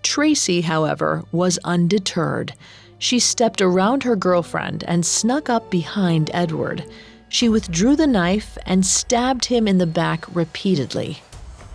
Tracey, 0.02 0.62
however, 0.62 1.24
was 1.32 1.60
undeterred. 1.64 2.54
She 2.98 3.20
stepped 3.20 3.62
around 3.62 4.04
her 4.04 4.16
girlfriend 4.16 4.84
and 4.88 5.06
snuck 5.06 5.50
up 5.50 5.70
behind 5.70 6.32
Edward. 6.34 6.84
She 7.30 7.48
withdrew 7.48 7.96
the 7.96 8.08
knife 8.08 8.58
and 8.66 8.86
stabbed 8.86 9.46
him 9.46 9.68
in 9.68 9.78
the 9.78 9.86
back 9.86 10.26
repeatedly. 10.34 11.22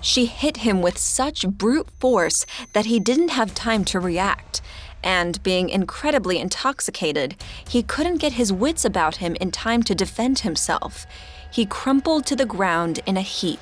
She 0.02 0.26
hit 0.26 0.58
him 0.58 0.82
with 0.82 0.98
such 0.98 1.46
brute 1.46 1.88
force 2.00 2.44
that 2.72 2.86
he 2.86 2.98
didn't 2.98 3.30
have 3.30 3.54
time 3.54 3.84
to 3.86 4.00
react. 4.00 4.60
And 5.04 5.40
being 5.44 5.68
incredibly 5.68 6.38
intoxicated, 6.38 7.36
he 7.66 7.84
couldn't 7.84 8.18
get 8.18 8.32
his 8.32 8.52
wits 8.52 8.84
about 8.84 9.16
him 9.16 9.36
in 9.40 9.52
time 9.52 9.84
to 9.84 9.94
defend 9.94 10.40
himself. 10.40 11.06
He 11.50 11.66
crumpled 11.66 12.26
to 12.26 12.36
the 12.36 12.44
ground 12.44 12.98
in 13.06 13.16
a 13.16 13.22
heap. 13.22 13.60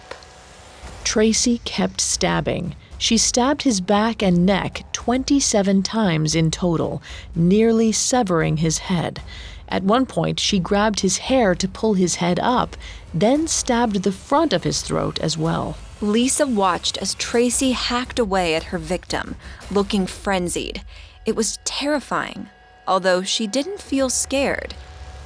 Tracey 1.04 1.59
kept 1.64 2.00
stabbing. 2.00 2.75
She 2.97 3.18
stabbed 3.18 3.62
his 3.62 3.80
back 3.82 4.23
and 4.23 4.47
neck 4.47 4.85
27 4.92 5.82
times 5.82 6.35
in 6.35 6.50
total, 6.50 7.02
nearly 7.35 7.92
severing 7.92 8.59
his 8.59 8.78
head. 8.78 9.20
At 9.68 9.82
one 9.82 10.06
point, 10.06 10.40
she 10.40 10.59
grabbed 10.59 11.00
his 11.00 11.18
hair 11.18 11.54
to 11.54 11.68
pull 11.68 11.94
his 11.94 12.16
head 12.16 12.38
up, 12.40 12.76
then 13.12 13.47
stabbed 13.47 14.02
the 14.02 14.12
front 14.12 14.52
of 14.52 14.64
his 14.64 14.82
throat 14.82 15.18
as 15.20 15.37
well. 15.37 15.76
Lisa 16.00 16.47
watched 16.47 16.97
as 16.99 17.14
Tracey 17.14 17.73
hacked 17.73 18.19
away 18.19 18.54
at 18.54 18.64
her 18.64 18.78
victim, 18.78 19.37
looking 19.71 20.07
frenzied. 20.07 20.83
It 21.26 21.37
was 21.37 21.59
terrifying, 21.64 22.49
although 22.88 23.23
she 23.23 23.47
didn't 23.47 23.83
feel 23.83 24.09
scared. 24.09 24.75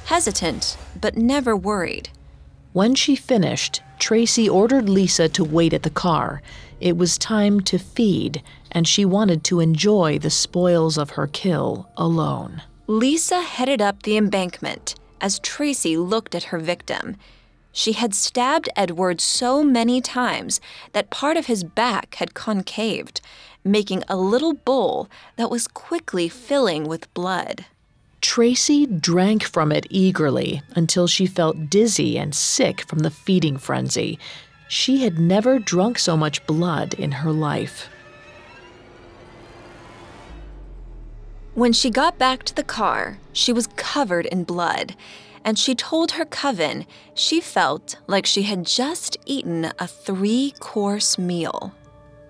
Hesitant, 0.05 0.77
but 0.99 1.15
never 1.15 1.55
worried. 1.55 2.09
When 2.73 2.93
she 2.93 3.15
finished, 3.15 3.81
Tracey 3.99 4.49
ordered 4.49 4.89
Lisa 4.89 5.29
to 5.29 5.43
wait 5.45 5.73
at 5.73 5.83
the 5.83 5.89
car. 5.89 6.41
It 6.81 6.97
was 6.97 7.17
time 7.17 7.61
to 7.61 7.79
feed, 7.79 8.43
and 8.69 8.85
she 8.85 9.05
wanted 9.05 9.45
to 9.45 9.61
enjoy 9.61 10.19
the 10.19 10.29
spoils 10.29 10.97
of 10.97 11.11
her 11.11 11.27
kill 11.27 11.87
alone. 11.95 12.61
Lisa 12.87 13.41
headed 13.41 13.81
up 13.81 14.03
the 14.03 14.17
embankment 14.17 14.95
as 15.21 15.39
Tracey 15.39 15.95
looked 15.95 16.35
at 16.35 16.45
her 16.45 16.59
victim. 16.59 17.15
She 17.77 17.91
had 17.91 18.15
stabbed 18.15 18.69
Edward 18.77 19.19
so 19.19 19.61
many 19.61 19.99
times 19.99 20.61
that 20.93 21.09
part 21.09 21.35
of 21.35 21.47
his 21.47 21.65
back 21.65 22.15
had 22.15 22.33
concaved, 22.33 23.19
making 23.65 24.01
a 24.07 24.15
little 24.15 24.53
bowl 24.53 25.09
that 25.35 25.51
was 25.51 25.67
quickly 25.67 26.29
filling 26.29 26.87
with 26.87 27.13
blood. 27.13 27.65
Tracey 28.21 28.85
drank 28.85 29.43
from 29.43 29.73
it 29.73 29.87
eagerly 29.89 30.61
until 30.73 31.05
she 31.05 31.25
felt 31.25 31.69
dizzy 31.69 32.17
and 32.17 32.33
sick 32.33 32.87
from 32.87 32.99
the 32.99 33.11
feeding 33.11 33.57
frenzy. 33.57 34.17
She 34.69 35.03
had 35.03 35.19
never 35.19 35.59
drunk 35.59 35.99
so 35.99 36.15
much 36.15 36.47
blood 36.47 36.93
in 36.93 37.11
her 37.11 37.33
life. 37.33 37.89
When 41.55 41.73
she 41.73 41.89
got 41.89 42.17
back 42.17 42.43
to 42.43 42.55
the 42.55 42.63
car, 42.63 43.19
she 43.33 43.51
was 43.51 43.67
covered 43.75 44.27
in 44.27 44.45
blood, 44.45 44.95
and 45.45 45.57
she 45.57 45.75
told 45.75 46.11
her 46.11 46.25
coven 46.25 46.85
she 47.13 47.39
felt 47.39 47.95
like 48.07 48.25
she 48.25 48.41
had 48.41 48.65
just 48.65 49.15
eaten 49.25 49.71
a 49.79 49.87
three 49.87 50.53
course 50.59 51.17
meal. 51.17 51.73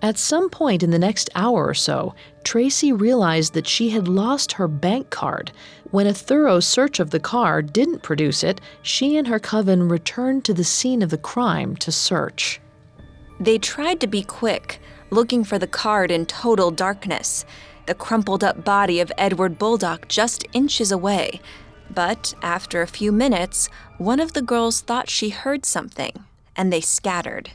At 0.02 0.20
some 0.20 0.50
point 0.50 0.84
in 0.84 0.92
the 0.92 1.00
next 1.00 1.32
hour 1.34 1.66
or 1.66 1.74
so, 1.74 2.14
Tracey 2.44 2.92
realized 2.92 3.54
that 3.54 3.66
she 3.66 3.90
had 3.90 4.08
lost 4.08 4.52
her 4.52 4.68
bank 4.68 5.10
card. 5.10 5.52
When 5.90 6.06
a 6.06 6.14
thorough 6.14 6.60
search 6.60 7.00
of 7.00 7.10
the 7.10 7.20
car 7.20 7.64
didn't 7.64 8.04
produce 8.04 8.44
it, 8.44 8.62
she 8.84 9.18
and 9.18 9.28
her 9.28 9.40
coven 9.40 9.88
returned 9.88 10.46
to 10.46 10.54
the 10.54 10.66
scene 10.66 11.02
of 11.02 11.10
the 11.10 11.18
crime 11.18 11.76
to 11.78 11.92
search. 11.92 12.60
They 13.40 13.58
tried 13.58 14.00
to 14.02 14.08
be 14.08 14.22
quick, 14.22 14.80
looking 15.10 15.44
for 15.44 15.58
the 15.58 15.68
card 15.68 16.12
in 16.12 16.26
total 16.26 16.70
darkness, 16.70 17.46
the 17.86 17.96
crumpled 17.96 18.44
up 18.44 18.64
body 18.64 19.00
of 19.00 19.12
Edward 19.18 19.58
Baldock 19.58 20.08
just 20.08 20.46
inches 20.54 20.92
away. 20.92 21.40
But 21.94 22.34
after 22.42 22.82
a 22.82 22.88
few 22.88 23.12
minutes, 23.12 23.70
one 23.98 24.20
of 24.20 24.34
the 24.34 24.42
girls 24.42 24.82
thought 24.82 25.10
she 25.10 25.30
heard 25.30 25.66
something, 25.66 26.26
and 26.56 26.72
they 26.72 26.82
scattered. 26.82 27.52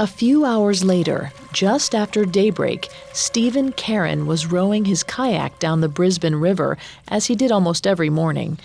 A 0.00 0.06
few 0.06 0.44
hours 0.44 0.84
later, 0.84 1.32
just 1.52 1.92
after 1.92 2.24
daybreak, 2.24 2.88
Stephen 3.12 3.72
Karen 3.72 4.26
was 4.28 4.46
rowing 4.46 4.84
his 4.84 5.02
kayak 5.02 5.58
down 5.58 5.80
the 5.80 5.88
Brisbane 5.88 6.36
River, 6.36 6.78
as 7.08 7.26
he 7.26 7.34
did 7.34 7.50
almost 7.50 7.84
every 7.84 8.08
morning. 8.08 8.58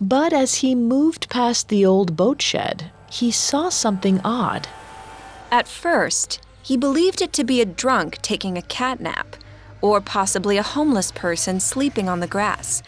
But 0.00 0.32
as 0.32 0.56
he 0.56 0.74
moved 0.74 1.30
past 1.30 1.68
the 1.68 1.86
old 1.86 2.16
boat 2.16 2.42
shed, 2.42 2.90
he 3.08 3.30
saw 3.30 3.68
something 3.68 4.20
odd. 4.24 4.66
At 5.52 5.68
first, 5.68 6.40
he 6.62 6.76
believed 6.76 7.22
it 7.22 7.32
to 7.34 7.44
be 7.44 7.60
a 7.60 7.66
drunk 7.66 8.20
taking 8.22 8.56
a 8.56 8.62
cat 8.62 9.00
nap, 9.00 9.36
or 9.80 10.00
possibly 10.00 10.56
a 10.56 10.62
homeless 10.62 11.10
person 11.12 11.60
sleeping 11.60 12.08
on 12.08 12.20
the 12.20 12.26
grass. 12.26 12.82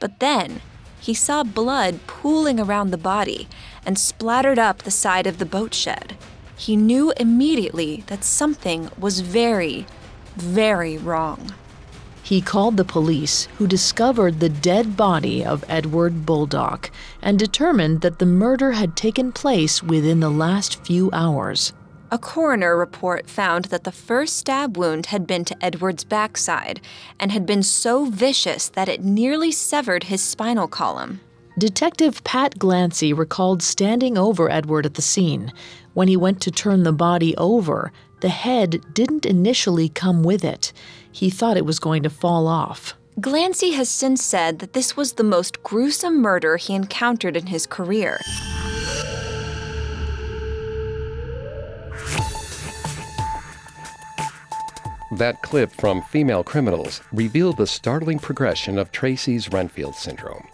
But 0.00 0.20
then, 0.20 0.60
he 1.00 1.14
saw 1.14 1.42
blood 1.42 2.00
pooling 2.06 2.58
around 2.58 2.90
the 2.90 2.98
body 2.98 3.48
and 3.84 3.98
splattered 3.98 4.58
up 4.58 4.82
the 4.82 4.90
side 4.90 5.26
of 5.26 5.38
the 5.38 5.46
boat 5.46 5.74
shed 5.74 6.16
he 6.58 6.74
knew 6.76 7.12
immediately 7.16 8.02
that 8.08 8.24
something 8.24 8.90
was 8.98 9.20
very, 9.20 9.86
very 10.34 10.98
wrong. 10.98 11.54
He 12.22 12.42
called 12.42 12.76
the 12.76 12.84
police, 12.84 13.44
who 13.56 13.66
discovered 13.66 14.40
the 14.40 14.50
dead 14.50 14.96
body 14.96 15.44
of 15.44 15.64
Edward 15.68 16.26
Baldock 16.26 16.90
and 17.22 17.38
determined 17.38 18.00
that 18.02 18.18
the 18.18 18.26
murder 18.26 18.72
had 18.72 18.96
taken 18.96 19.32
place 19.32 19.82
within 19.82 20.20
the 20.20 20.30
last 20.30 20.84
few 20.84 21.10
hours. 21.12 21.72
A 22.10 22.18
coroner 22.18 22.74
report 22.74 23.28
found 23.28 23.66
that 23.66 23.84
the 23.84 23.92
first 23.92 24.38
stab 24.38 24.78
wound 24.78 25.06
had 25.06 25.26
been 25.26 25.44
to 25.44 25.64
Edward's 25.64 26.04
backside 26.04 26.80
and 27.20 27.30
had 27.30 27.44
been 27.44 27.62
so 27.62 28.06
vicious 28.06 28.70
that 28.70 28.88
it 28.88 29.04
nearly 29.04 29.52
severed 29.52 30.04
his 30.04 30.22
spinal 30.22 30.68
column. 30.68 31.20
Detective 31.58 32.24
Pat 32.24 32.58
Glancy 32.58 33.16
recalled 33.16 33.62
standing 33.62 34.16
over 34.16 34.50
Edward 34.50 34.86
at 34.86 34.94
the 34.94 35.02
scene. 35.02 35.52
When 35.92 36.08
he 36.08 36.16
went 36.16 36.40
to 36.42 36.50
turn 36.50 36.84
the 36.84 36.92
body 36.92 37.36
over, 37.36 37.92
the 38.20 38.30
head 38.30 38.80
didn't 38.94 39.26
initially 39.26 39.90
come 39.90 40.22
with 40.22 40.44
it. 40.44 40.72
He 41.12 41.28
thought 41.28 41.58
it 41.58 41.66
was 41.66 41.78
going 41.78 42.04
to 42.04 42.10
fall 42.10 42.46
off. 42.46 42.94
Glancy 43.20 43.74
has 43.74 43.90
since 43.90 44.24
said 44.24 44.60
that 44.60 44.72
this 44.72 44.96
was 44.96 45.14
the 45.14 45.24
most 45.24 45.62
gruesome 45.62 46.22
murder 46.22 46.56
he 46.56 46.74
encountered 46.74 47.36
in 47.36 47.48
his 47.48 47.66
career. 47.66 48.18
That 55.10 55.40
clip 55.40 55.72
from 55.72 56.02
Female 56.02 56.44
Criminals 56.44 57.00
revealed 57.12 57.56
the 57.56 57.66
startling 57.66 58.18
progression 58.18 58.78
of 58.78 58.92
Tracey's 58.92 59.50
Renfield 59.50 59.94
syndrome. 59.94 60.46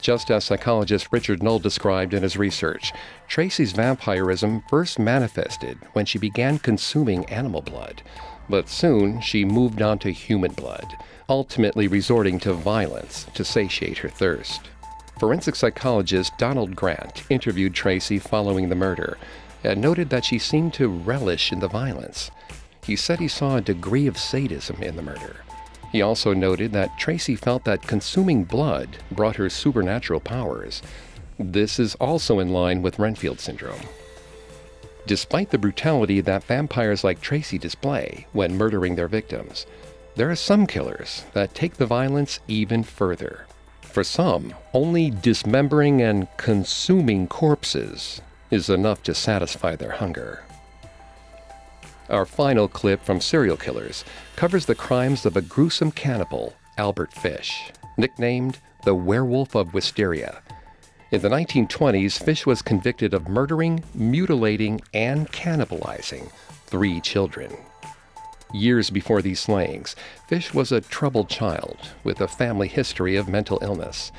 Just 0.00 0.30
as 0.30 0.44
psychologist 0.44 1.08
Richard 1.10 1.42
Noll 1.42 1.58
described 1.58 2.14
in 2.14 2.22
his 2.22 2.36
research, 2.36 2.92
Tracey's 3.26 3.72
vampirism 3.72 4.62
first 4.68 5.00
manifested 5.00 5.78
when 5.94 6.06
she 6.06 6.18
began 6.18 6.60
consuming 6.60 7.24
animal 7.24 7.62
blood. 7.62 8.02
But 8.48 8.68
soon 8.68 9.20
she 9.20 9.44
moved 9.44 9.82
on 9.82 9.98
to 10.00 10.12
human 10.12 10.52
blood, 10.52 10.86
ultimately 11.28 11.88
resorting 11.88 12.38
to 12.40 12.52
violence 12.52 13.26
to 13.34 13.44
satiate 13.44 13.98
her 13.98 14.08
thirst. 14.08 14.70
Forensic 15.18 15.56
psychologist 15.56 16.32
Donald 16.38 16.76
Grant 16.76 17.24
interviewed 17.28 17.74
Tracey 17.74 18.20
following 18.20 18.68
the 18.68 18.76
murder 18.76 19.18
and 19.64 19.80
noted 19.80 20.10
that 20.10 20.24
she 20.24 20.38
seemed 20.38 20.74
to 20.74 20.86
relish 20.86 21.50
in 21.50 21.58
the 21.58 21.68
violence. 21.68 22.30
He 22.86 22.94
said 22.94 23.18
he 23.18 23.28
saw 23.28 23.56
a 23.56 23.60
degree 23.60 24.06
of 24.06 24.16
sadism 24.16 24.80
in 24.80 24.94
the 24.94 25.02
murder. 25.02 25.36
He 25.90 26.02
also 26.02 26.32
noted 26.32 26.72
that 26.72 26.98
Tracey 26.98 27.34
felt 27.34 27.64
that 27.64 27.86
consuming 27.86 28.44
blood 28.44 28.98
brought 29.10 29.36
her 29.36 29.50
supernatural 29.50 30.20
powers. 30.20 30.82
This 31.38 31.78
is 31.80 31.96
also 31.96 32.38
in 32.38 32.50
line 32.50 32.82
with 32.82 32.98
Renfield 32.98 33.40
syndrome. 33.40 33.80
Despite 35.06 35.50
the 35.50 35.58
brutality 35.58 36.20
that 36.20 36.44
vampires 36.44 37.02
like 37.02 37.20
Tracey 37.20 37.58
display 37.58 38.26
when 38.32 38.56
murdering 38.56 38.94
their 38.94 39.08
victims, 39.08 39.66
there 40.14 40.30
are 40.30 40.36
some 40.36 40.66
killers 40.66 41.24
that 41.32 41.54
take 41.54 41.74
the 41.74 41.86
violence 41.86 42.40
even 42.48 42.82
further. 42.82 43.46
For 43.82 44.04
some, 44.04 44.54
only 44.72 45.10
dismembering 45.10 46.02
and 46.02 46.28
consuming 46.36 47.26
corpses 47.28 48.20
is 48.50 48.68
enough 48.70 49.02
to 49.04 49.14
satisfy 49.14 49.76
their 49.76 49.92
hunger. 49.92 50.44
Our 52.08 52.24
final 52.24 52.68
clip 52.68 53.02
from 53.02 53.20
Serial 53.20 53.56
Killers 53.56 54.04
covers 54.36 54.66
the 54.66 54.76
crimes 54.76 55.26
of 55.26 55.36
a 55.36 55.42
gruesome 55.42 55.90
cannibal, 55.90 56.54
Albert 56.78 57.12
Fish, 57.12 57.72
nicknamed 57.96 58.58
the 58.84 58.94
Werewolf 58.94 59.56
of 59.56 59.74
Wysteria. 59.74 60.40
In 61.10 61.20
the 61.20 61.28
1920s, 61.28 62.22
Fish 62.22 62.46
was 62.46 62.62
convicted 62.62 63.12
of 63.12 63.28
murdering, 63.28 63.82
mutilating, 63.92 64.80
and 64.94 65.30
cannibalizing 65.32 66.30
three 66.66 67.00
children. 67.00 67.56
Years 68.54 68.90
before 68.90 69.20
these 69.20 69.40
slayings, 69.40 69.96
Fish 70.28 70.54
was 70.54 70.70
a 70.70 70.80
troubled 70.80 71.28
child 71.28 71.76
with 72.04 72.20
a 72.20 72.28
family 72.28 72.68
history 72.68 73.16
of 73.16 73.28
mental 73.28 73.58
illness. 73.62 74.12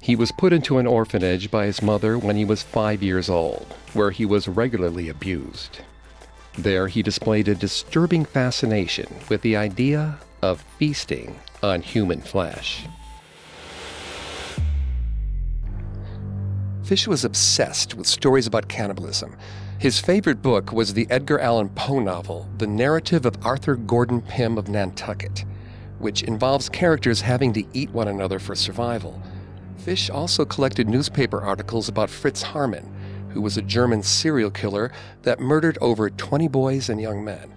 He 0.00 0.16
was 0.16 0.32
put 0.32 0.54
into 0.54 0.78
an 0.78 0.86
orphanage 0.86 1.50
by 1.50 1.66
his 1.66 1.82
mother 1.82 2.16
when 2.18 2.36
he 2.36 2.44
was 2.46 2.62
five 2.62 3.02
years 3.02 3.28
old, 3.28 3.66
where 3.92 4.10
he 4.10 4.24
was 4.24 4.48
regularly 4.48 5.10
abused. 5.10 5.80
There, 6.56 6.86
he 6.86 7.02
displayed 7.02 7.48
a 7.48 7.54
disturbing 7.54 8.24
fascination 8.24 9.08
with 9.28 9.42
the 9.42 9.56
idea 9.56 10.18
of 10.40 10.64
feasting 10.78 11.38
on 11.62 11.82
human 11.82 12.20
flesh. 12.20 12.86
Fish 16.84 17.08
was 17.08 17.24
obsessed 17.24 17.94
with 17.94 18.06
stories 18.06 18.46
about 18.46 18.68
cannibalism. 18.68 19.36
His 19.78 19.98
favorite 19.98 20.42
book 20.42 20.70
was 20.70 20.92
the 20.92 21.06
Edgar 21.10 21.40
Allan 21.40 21.70
Poe 21.70 21.98
novel, 21.98 22.48
The 22.58 22.66
Narrative 22.66 23.26
of 23.26 23.38
Arthur 23.44 23.74
Gordon 23.74 24.20
Pym 24.20 24.58
of 24.58 24.68
Nantucket, 24.68 25.44
which 25.98 26.22
involves 26.22 26.68
characters 26.68 27.22
having 27.22 27.52
to 27.54 27.64
eat 27.72 27.90
one 27.90 28.08
another 28.08 28.38
for 28.38 28.54
survival. 28.54 29.20
Fish 29.78 30.10
also 30.10 30.44
collected 30.44 30.88
newspaper 30.88 31.40
articles 31.40 31.88
about 31.88 32.10
Fritz 32.10 32.42
Haarmann, 32.42 32.88
who 33.34 33.42
was 33.42 33.58
a 33.58 33.62
German 33.62 34.02
serial 34.02 34.50
killer 34.50 34.90
that 35.22 35.40
murdered 35.40 35.76
over 35.82 36.08
20 36.08 36.48
boys 36.48 36.88
and 36.88 37.00
young 37.00 37.22
men. 37.22 37.52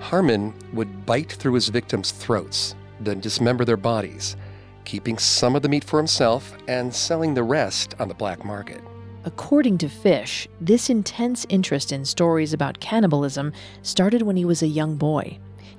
Haarmann 0.00 0.52
would 0.74 1.06
bite 1.06 1.32
through 1.32 1.54
his 1.54 1.68
victims' 1.70 2.10
throats, 2.10 2.74
then 3.00 3.20
dismember 3.20 3.64
their 3.64 3.78
bodies 3.78 4.36
keeping 4.84 5.18
some 5.18 5.56
of 5.56 5.62
the 5.62 5.68
meat 5.68 5.84
for 5.84 5.98
himself 5.98 6.56
and 6.68 6.94
selling 6.94 7.34
the 7.34 7.42
rest 7.42 7.94
on 7.98 8.08
the 8.08 8.14
black 8.14 8.44
market. 8.44 8.80
According 9.24 9.78
to 9.78 9.88
Fish, 9.88 10.46
this 10.60 10.90
intense 10.90 11.46
interest 11.48 11.92
in 11.92 12.04
stories 12.04 12.52
about 12.52 12.80
cannibalism 12.80 13.52
started 13.82 14.22
when 14.22 14.36
he 14.36 14.44
was 14.44 14.62
a 14.62 14.66
young 14.66 14.96
boy. 14.96 15.38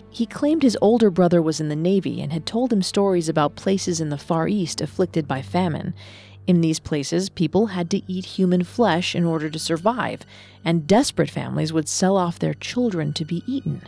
He 0.10 0.26
claimed 0.26 0.63
his 0.63 0.78
older 0.82 1.12
brother 1.12 1.41
was 1.41 1.60
in 1.60 1.69
the 1.69 1.76
Navy 1.76 2.21
and 2.21 2.32
had 2.32 2.45
told 2.45 2.74
him 2.74 2.82
stories 2.82 3.30
about 3.30 3.56
places 3.56 4.02
in 4.02 4.10
the 4.10 4.17
Far 4.17 4.48
East 4.48 4.82
afflicted 4.82 5.28
by 5.28 5.41
famine. 5.41 5.93
In 6.47 6.62
these 6.62 6.79
places, 6.79 7.29
people 7.29 7.67
had 7.67 7.89
to 7.89 8.01
eat 8.12 8.25
human 8.25 8.63
flesh 8.63 9.15
in 9.15 9.25
order 9.25 9.49
to 9.49 9.58
survive, 9.58 10.21
and 10.63 10.86
desperate 10.86 11.31
families 11.31 11.73
would 11.73 11.89
sell 11.89 12.17
off 12.17 12.38
their 12.38 12.53
children 12.53 13.13
to 13.13 13.25
be 13.25 13.43
eaten. 13.47 13.81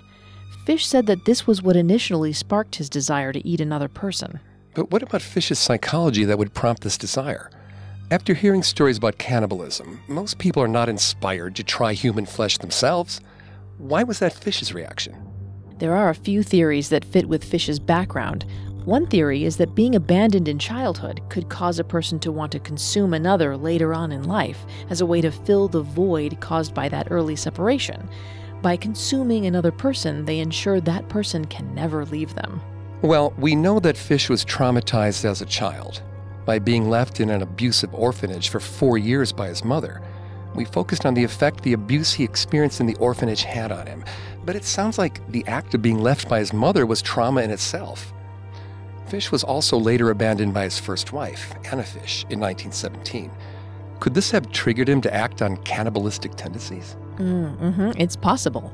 Fish 0.66 0.86
said 0.86 1.06
that 1.06 1.26
this 1.26 1.46
was 1.46 1.62
what 1.62 1.76
initially 1.76 2.34
sparked 2.34 2.76
his 2.76 2.90
desire 2.90 3.32
to 3.32 3.48
eat 3.48 3.62
another 3.62 3.88
person. 3.88 4.40
But 4.74 4.92
what 4.92 5.04
about 5.04 5.22
Fish's 5.22 5.60
psychology 5.60 6.26
that 6.26 6.38
would 6.38 6.54
prompt 6.54 6.84
this 6.84 6.98
desire? 6.98 7.50
After 8.10 8.34
hearing 8.34 8.64
stories 8.64 8.98
about 8.98 9.18
cannibalism, 9.18 10.00
most 10.08 10.40
people 10.40 10.64
are 10.64 10.68
not 10.68 10.90
inspired 10.90 11.56
to 11.58 11.64
try 11.64 11.94
human 11.94 12.26
flesh 12.26 12.58
themselves. 12.58 13.22
Why 13.78 14.04
was 14.04 14.20
that 14.20 14.34
Fish's 14.34 14.74
reaction? 14.74 15.16
There 15.80 15.96
are 15.96 16.10
a 16.10 16.16
few 16.16 16.42
theories 16.42 16.90
that 16.90 17.06
fit 17.06 17.30
with 17.30 17.44
Fish's 17.44 17.80
background. 17.80 18.46
One 18.88 19.06
theory 19.06 19.44
is 19.44 19.58
that 19.58 19.76
being 19.76 19.96
abandoned 19.96 20.48
in 20.48 20.60
childhood 20.60 21.20
could 21.28 21.50
cause 21.50 21.78
a 21.78 21.84
person 21.84 22.20
to 22.20 22.32
want 22.32 22.54
to 22.54 22.60
consume 22.60 23.14
another 23.14 23.58
later 23.58 23.94
on 23.94 24.14
in 24.14 24.24
life 24.24 24.66
as 24.90 25.02
a 25.02 25.06
way 25.06 25.20
to 25.20 25.30
fill 25.30 25.68
the 25.68 25.82
void 25.82 26.40
caused 26.40 26.74
by 26.74 26.88
that 26.88 27.10
early 27.12 27.36
separation. 27.36 28.10
By 28.62 28.78
consuming 28.78 29.46
another 29.46 29.74
person, 29.74 30.24
they 30.24 30.40
ensure 30.40 30.80
that 30.80 31.10
person 31.10 31.44
can 31.44 31.76
never 31.76 32.06
leave 32.06 32.34
them. 32.36 32.62
Well, 33.02 33.34
we 33.38 33.56
know 33.56 33.82
that 33.82 33.98
Fish 33.98 34.30
was 34.30 34.46
traumatized 34.46 35.26
as 35.26 35.42
a 35.42 35.46
child 35.46 36.02
by 36.46 36.58
being 36.58 36.90
left 36.90 37.20
in 37.20 37.30
an 37.30 37.42
abusive 37.42 37.94
orphanage 37.94 38.48
for 38.48 38.62
four 38.62 38.98
years 38.98 39.34
by 39.34 39.50
his 39.50 39.66
mother. 39.66 40.02
We 40.56 40.64
focused 40.64 41.06
on 41.06 41.14
the 41.14 41.26
effect 41.26 41.62
the 41.62 41.74
abuse 41.74 42.14
he 42.14 42.24
experienced 42.24 42.80
in 42.80 42.88
the 42.88 42.96
orphanage 43.02 43.44
had 43.44 43.74
on 43.74 43.86
him, 43.86 44.06
but 44.46 44.56
it 44.56 44.64
sounds 44.64 44.98
like 44.98 45.30
the 45.34 45.46
act 45.46 45.74
of 45.74 45.82
being 45.82 46.00
left 46.00 46.30
by 46.30 46.40
his 46.40 46.54
mother 46.54 46.86
was 46.86 47.02
trauma 47.02 47.42
in 47.42 47.52
itself. 47.52 48.14
Fish 49.08 49.32
was 49.32 49.44
also 49.44 49.78
later 49.78 50.10
abandoned 50.10 50.54
by 50.54 50.64
his 50.64 50.80
first 50.80 51.14
wife, 51.14 51.54
Anna 51.72 51.84
Fish, 51.84 52.26
in 52.30 52.40
1917. 52.40 53.32
Could 54.00 54.14
this 54.14 54.32
have 54.32 54.52
triggered 54.52 54.90
him 54.90 55.02
to 55.02 55.14
act 55.14 55.42
on 55.42 55.58
cannibalistic 55.58 56.36
tendencies? 56.36 56.96
Mm, 57.16 57.74
hmm 57.74 57.92
It's 57.98 58.16
possible. 58.16 58.74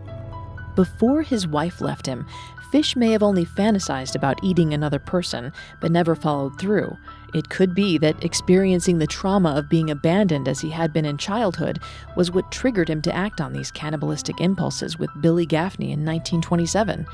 Before 0.75 1.21
his 1.21 1.47
wife 1.47 1.81
left 1.81 2.05
him, 2.05 2.25
Fish 2.71 2.95
may 2.95 3.11
have 3.11 3.21
only 3.21 3.45
fantasized 3.45 4.15
about 4.15 4.43
eating 4.43 4.73
another 4.73 4.97
person, 4.97 5.53
but 5.79 5.91
never 5.91 6.15
followed 6.15 6.59
through. 6.59 6.97
It 7.35 7.49
could 7.49 7.75
be 7.75 7.99
that 7.99 8.23
experiencing 8.23 8.97
the 8.97 9.05
trauma 9.05 9.51
of 9.51 9.69
being 9.69 9.91
abandoned 9.91 10.47
as 10.47 10.61
he 10.61 10.71
had 10.71 10.91
been 10.91 11.05
in 11.05 11.19
childhood 11.19 11.77
was 12.17 12.31
what 12.31 12.51
triggered 12.51 12.89
him 12.89 13.03
to 13.03 13.15
act 13.15 13.39
on 13.39 13.53
these 13.53 13.69
cannibalistic 13.69 14.41
impulses 14.41 14.97
with 14.97 15.11
Billy 15.21 15.45
Gaffney 15.45 15.91
in 15.91 16.03
1927. 16.03 17.05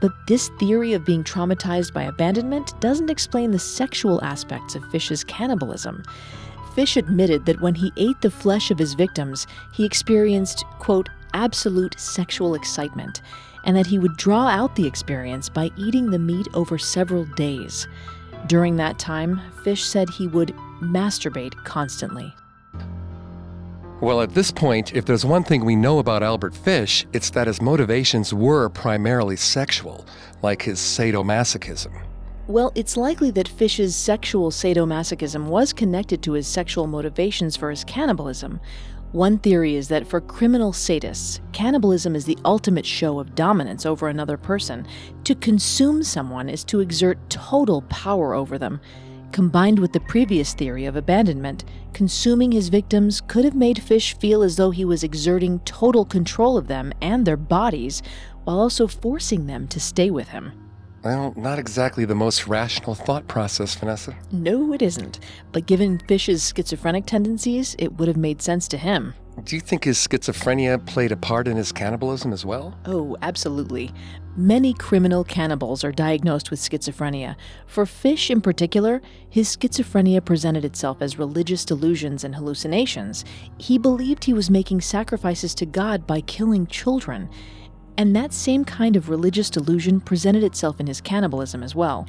But 0.00 0.12
this 0.26 0.48
theory 0.58 0.92
of 0.92 1.04
being 1.04 1.24
traumatized 1.24 1.92
by 1.92 2.04
abandonment 2.04 2.78
doesn't 2.80 3.10
explain 3.10 3.50
the 3.50 3.58
sexual 3.58 4.22
aspects 4.22 4.74
of 4.74 4.88
Fish's 4.90 5.24
cannibalism. 5.24 6.04
Fish 6.74 6.96
admitted 6.96 7.46
that 7.46 7.60
when 7.60 7.74
he 7.74 7.92
ate 7.96 8.20
the 8.20 8.30
flesh 8.30 8.70
of 8.70 8.78
his 8.78 8.94
victims, 8.94 9.46
he 9.72 9.84
experienced, 9.84 10.64
quote, 10.78 11.08
absolute 11.34 11.98
sexual 11.98 12.54
excitement 12.54 13.20
and 13.64 13.76
that 13.76 13.86
he 13.86 13.98
would 13.98 14.16
draw 14.16 14.46
out 14.46 14.76
the 14.76 14.86
experience 14.86 15.48
by 15.48 15.70
eating 15.76 16.10
the 16.10 16.18
meat 16.18 16.46
over 16.54 16.78
several 16.78 17.24
days. 17.34 17.86
During 18.46 18.76
that 18.76 18.98
time, 18.98 19.40
Fish 19.64 19.84
said 19.84 20.08
he 20.08 20.28
would 20.28 20.54
masturbate 20.80 21.54
constantly. 21.64 22.34
Well, 24.00 24.20
at 24.20 24.34
this 24.34 24.52
point, 24.52 24.94
if 24.94 25.04
there's 25.04 25.24
one 25.24 25.42
thing 25.42 25.64
we 25.64 25.74
know 25.74 25.98
about 25.98 26.22
Albert 26.22 26.54
Fish, 26.54 27.04
it's 27.12 27.30
that 27.30 27.48
his 27.48 27.60
motivations 27.60 28.32
were 28.32 28.68
primarily 28.68 29.34
sexual, 29.34 30.06
like 30.40 30.62
his 30.62 30.78
sadomasochism. 30.78 31.92
Well, 32.46 32.70
it's 32.74 32.96
likely 32.96 33.30
that 33.32 33.48
Fish's 33.48 33.96
sexual 33.96 34.50
sadomasochism 34.50 35.46
was 35.46 35.72
connected 35.72 36.22
to 36.22 36.32
his 36.32 36.46
sexual 36.46 36.86
motivations 36.86 37.56
for 37.56 37.70
his 37.70 37.82
cannibalism, 37.84 38.60
one 39.12 39.38
theory 39.38 39.74
is 39.74 39.88
that 39.88 40.06
for 40.06 40.20
criminal 40.20 40.72
sadists, 40.72 41.40
cannibalism 41.52 42.14
is 42.14 42.26
the 42.26 42.36
ultimate 42.44 42.84
show 42.84 43.18
of 43.18 43.34
dominance 43.34 43.86
over 43.86 44.06
another 44.06 44.36
person. 44.36 44.86
To 45.24 45.34
consume 45.34 46.02
someone 46.02 46.50
is 46.50 46.62
to 46.64 46.80
exert 46.80 47.18
total 47.30 47.80
power 47.88 48.34
over 48.34 48.58
them. 48.58 48.82
Combined 49.32 49.78
with 49.78 49.92
the 49.92 50.00
previous 50.00 50.54
theory 50.54 50.86
of 50.86 50.96
abandonment, 50.96 51.64
consuming 51.92 52.50
his 52.50 52.70
victims 52.70 53.20
could 53.20 53.44
have 53.44 53.54
made 53.54 53.82
Fish 53.82 54.16
feel 54.18 54.42
as 54.42 54.56
though 54.56 54.70
he 54.70 54.84
was 54.84 55.04
exerting 55.04 55.60
total 55.60 56.04
control 56.04 56.56
of 56.56 56.66
them 56.66 56.92
and 57.00 57.24
their 57.24 57.36
bodies, 57.36 58.02
while 58.44 58.58
also 58.58 58.86
forcing 58.86 59.46
them 59.46 59.68
to 59.68 59.78
stay 59.78 60.10
with 60.10 60.28
him. 60.28 60.52
Well, 61.04 61.32
not 61.36 61.58
exactly 61.58 62.04
the 62.04 62.14
most 62.14 62.48
rational 62.48 62.94
thought 62.94 63.28
process, 63.28 63.74
Vanessa. 63.74 64.16
No, 64.32 64.72
it 64.72 64.82
isn't. 64.82 65.20
But 65.52 65.66
given 65.66 66.00
Fish's 66.08 66.52
schizophrenic 66.54 67.06
tendencies, 67.06 67.76
it 67.78 67.98
would 67.98 68.08
have 68.08 68.16
made 68.16 68.42
sense 68.42 68.66
to 68.68 68.78
him. 68.78 69.14
Do 69.44 69.54
you 69.54 69.60
think 69.60 69.84
his 69.84 69.98
schizophrenia 69.98 70.84
played 70.84 71.12
a 71.12 71.16
part 71.16 71.46
in 71.48 71.56
his 71.56 71.72
cannibalism 71.72 72.32
as 72.32 72.44
well? 72.44 72.78
Oh, 72.84 73.16
absolutely. 73.22 73.92
Many 74.36 74.74
criminal 74.74 75.24
cannibals 75.24 75.84
are 75.84 75.92
diagnosed 75.92 76.50
with 76.50 76.60
schizophrenia. 76.60 77.36
For 77.66 77.86
Fish 77.86 78.30
in 78.30 78.40
particular, 78.40 79.00
his 79.30 79.56
schizophrenia 79.56 80.24
presented 80.24 80.64
itself 80.64 81.00
as 81.00 81.18
religious 81.18 81.64
delusions 81.64 82.24
and 82.24 82.34
hallucinations. 82.34 83.24
He 83.58 83.78
believed 83.78 84.24
he 84.24 84.32
was 84.32 84.50
making 84.50 84.80
sacrifices 84.80 85.54
to 85.56 85.66
God 85.66 86.06
by 86.06 86.20
killing 86.22 86.66
children. 86.66 87.30
And 87.96 88.14
that 88.14 88.32
same 88.32 88.64
kind 88.64 88.96
of 88.96 89.08
religious 89.08 89.50
delusion 89.50 90.00
presented 90.00 90.44
itself 90.44 90.78
in 90.80 90.86
his 90.86 91.00
cannibalism 91.00 91.62
as 91.62 91.74
well. 91.74 92.06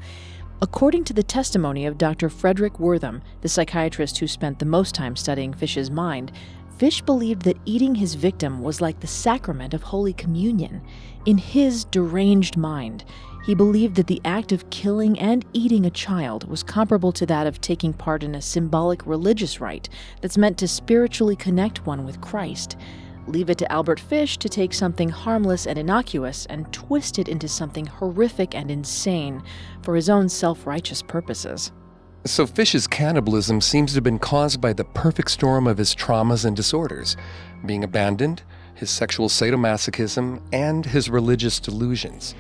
According 0.61 1.05
to 1.05 1.13
the 1.13 1.23
testimony 1.23 1.85
of 1.85 1.97
Dr. 1.97 2.27
Fredric 2.27 2.79
Wertham, 2.79 3.21
the 3.39 3.47
psychiatrist 3.47 4.17
who 4.17 4.27
spent 4.27 4.59
the 4.59 4.65
most 4.65 4.93
time 4.93 5.15
studying 5.15 5.53
Fish's 5.53 5.89
mind, 5.89 6.33
Fish 6.79 7.01
believed 7.01 7.41
that 7.41 7.59
eating 7.65 7.95
his 7.95 8.15
victim 8.15 8.61
was 8.61 8.79
like 8.79 9.01
the 9.01 9.05
sacrament 9.05 9.73
of 9.73 9.83
Holy 9.83 10.13
Communion. 10.13 10.81
In 11.25 11.37
his 11.37 11.83
deranged 11.83 12.55
mind, 12.55 13.03
he 13.45 13.53
believed 13.53 13.97
that 13.97 14.07
the 14.07 14.21
act 14.23 14.53
of 14.53 14.69
killing 14.69 15.19
and 15.19 15.43
eating 15.51 15.85
a 15.85 15.89
child 15.89 16.47
was 16.49 16.63
comparable 16.63 17.11
to 17.11 17.25
that 17.25 17.47
of 17.47 17.59
taking 17.59 17.91
part 17.91 18.23
in 18.23 18.33
a 18.33 18.41
symbolic 18.41 19.05
religious 19.05 19.59
rite 19.59 19.89
that's 20.21 20.37
meant 20.37 20.57
to 20.59 20.69
spiritually 20.69 21.35
connect 21.35 21.85
one 21.85 22.05
with 22.05 22.21
Christ. 22.21 22.77
Leave 23.27 23.49
it 23.49 23.57
to 23.57 23.69
Albert 23.69 23.99
Fish 23.99 24.37
to 24.37 24.47
take 24.47 24.73
something 24.73 25.09
harmless 25.09 25.67
and 25.67 25.77
innocuous 25.77 26.45
and 26.45 26.71
twist 26.71 27.19
it 27.19 27.27
into 27.27 27.49
something 27.49 27.87
horrific 27.87 28.55
and 28.55 28.71
insane 28.71 29.43
for 29.81 29.97
his 29.97 30.09
own 30.09 30.29
self 30.29 30.65
righteous 30.65 31.01
purposes. 31.01 31.73
So 32.25 32.45
Fish's 32.45 32.86
cannibalism 32.86 33.62
seems 33.62 33.91
to 33.91 33.95
have 33.95 34.03
been 34.03 34.19
caused 34.19 34.60
by 34.60 34.73
the 34.73 34.84
perfect 34.84 35.32
storm 35.32 35.67
of 35.67 35.77
his 35.77 35.95
traumas 35.95 36.45
and 36.45 36.55
disorders 36.55 37.15
being 37.65 37.84
abandoned, 37.84 38.43
his 38.75 38.89
sexual 38.89 39.29
sadomasochism, 39.29 40.41
and 40.51 40.86
his 40.86 41.10
religious 41.10 41.60
delusions. 41.60 42.36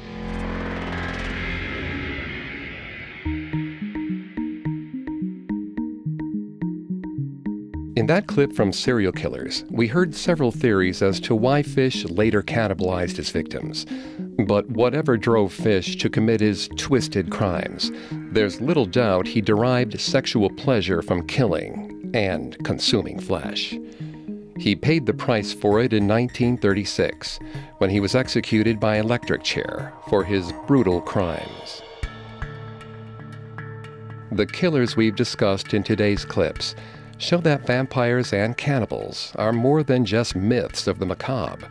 In 7.95 8.05
that 8.07 8.27
clip 8.27 8.53
from 8.53 8.71
Serial 8.71 9.11
Killers, 9.11 9.65
we 9.69 9.87
heard 9.87 10.15
several 10.15 10.51
theories 10.51 11.01
as 11.01 11.19
to 11.21 11.35
why 11.35 11.63
Fish 11.63 12.05
later 12.05 12.41
cannibalized 12.41 13.17
his 13.17 13.29
victims. 13.29 13.85
But 14.47 14.69
whatever 14.69 15.17
drove 15.17 15.51
Fish 15.51 15.97
to 15.97 16.09
commit 16.09 16.39
his 16.39 16.69
twisted 16.77 17.29
crimes, 17.29 17.91
there's 18.11 18.61
little 18.61 18.85
doubt 18.85 19.27
he 19.27 19.41
derived 19.41 19.99
sexual 19.99 20.49
pleasure 20.49 21.01
from 21.01 21.27
killing 21.27 22.11
and 22.13 22.57
consuming 22.63 23.19
flesh. 23.19 23.77
He 24.57 24.75
paid 24.75 25.05
the 25.05 25.13
price 25.13 25.53
for 25.53 25.79
it 25.79 25.91
in 25.91 26.07
1936 26.07 27.39
when 27.79 27.89
he 27.89 27.99
was 27.99 28.15
executed 28.15 28.79
by 28.79 28.97
electric 28.97 29.43
chair 29.43 29.93
for 30.09 30.23
his 30.23 30.53
brutal 30.67 31.01
crimes. 31.01 31.81
The 34.31 34.45
killers 34.45 34.95
we've 34.95 35.15
discussed 35.15 35.73
in 35.73 35.83
today's 35.83 36.23
clips 36.23 36.75
show 37.17 37.37
that 37.37 37.67
vampires 37.67 38.31
and 38.31 38.55
cannibals 38.55 39.33
are 39.35 39.51
more 39.51 39.83
than 39.83 40.05
just 40.05 40.35
myths 40.35 40.87
of 40.87 40.99
the 40.99 41.05
macabre. 41.05 41.69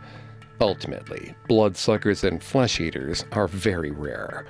Ultimately, 0.61 1.35
bloodsuckers 1.47 2.23
and 2.23 2.43
flesh 2.43 2.81
eaters 2.81 3.23
are 3.31 3.47
very 3.47 3.91
rare. 3.91 4.45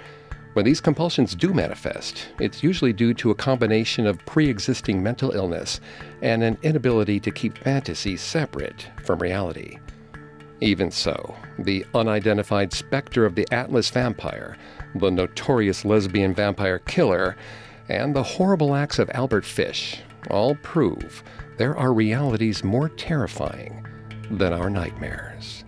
When 0.53 0.65
these 0.65 0.81
compulsions 0.81 1.35
do 1.35 1.53
manifest, 1.53 2.29
it's 2.39 2.63
usually 2.63 2.93
due 2.93 3.13
to 3.15 3.29
a 3.29 3.35
combination 3.35 4.07
of 4.07 4.25
pre 4.25 4.49
existing 4.49 5.03
mental 5.03 5.31
illness 5.31 5.79
and 6.23 6.43
an 6.43 6.57
inability 6.63 7.19
to 7.19 7.31
keep 7.31 7.57
fantasy 7.57 8.17
separate 8.17 8.87
from 9.03 9.19
reality. 9.19 9.77
Even 10.61 10.89
so, 10.89 11.35
the 11.59 11.85
unidentified 11.93 12.73
specter 12.73 13.25
of 13.25 13.35
the 13.35 13.47
Atlas 13.51 13.89
vampire, 13.91 14.57
the 14.95 15.11
notorious 15.11 15.85
lesbian 15.85 16.33
vampire 16.33 16.79
killer, 16.79 17.37
and 17.87 18.15
the 18.15 18.23
horrible 18.23 18.75
acts 18.75 18.99
of 18.99 19.09
Albert 19.13 19.45
Fish 19.45 20.01
all 20.29 20.55
prove 20.55 21.23
there 21.57 21.77
are 21.77 21.93
realities 21.93 22.63
more 22.63 22.89
terrifying 22.89 23.85
than 24.31 24.51
our 24.51 24.69
nightmares. 24.69 25.63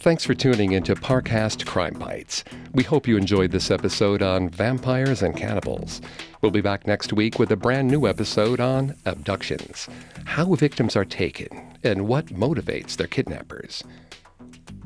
Thanks 0.00 0.24
for 0.24 0.32
tuning 0.32 0.72
into 0.72 0.94
Parcast 0.94 1.66
Crime 1.66 1.92
Bites. 1.92 2.42
We 2.72 2.82
hope 2.82 3.06
you 3.06 3.18
enjoyed 3.18 3.50
this 3.50 3.70
episode 3.70 4.22
on 4.22 4.48
vampires 4.48 5.20
and 5.20 5.36
cannibals. 5.36 6.00
We'll 6.40 6.50
be 6.50 6.62
back 6.62 6.86
next 6.86 7.12
week 7.12 7.38
with 7.38 7.52
a 7.52 7.56
brand 7.56 7.88
new 7.88 8.06
episode 8.06 8.60
on 8.60 8.96
abductions, 9.04 9.90
how 10.24 10.54
victims 10.54 10.96
are 10.96 11.04
taken, 11.04 11.76
and 11.84 12.08
what 12.08 12.28
motivates 12.28 12.96
their 12.96 13.08
kidnappers. 13.08 13.84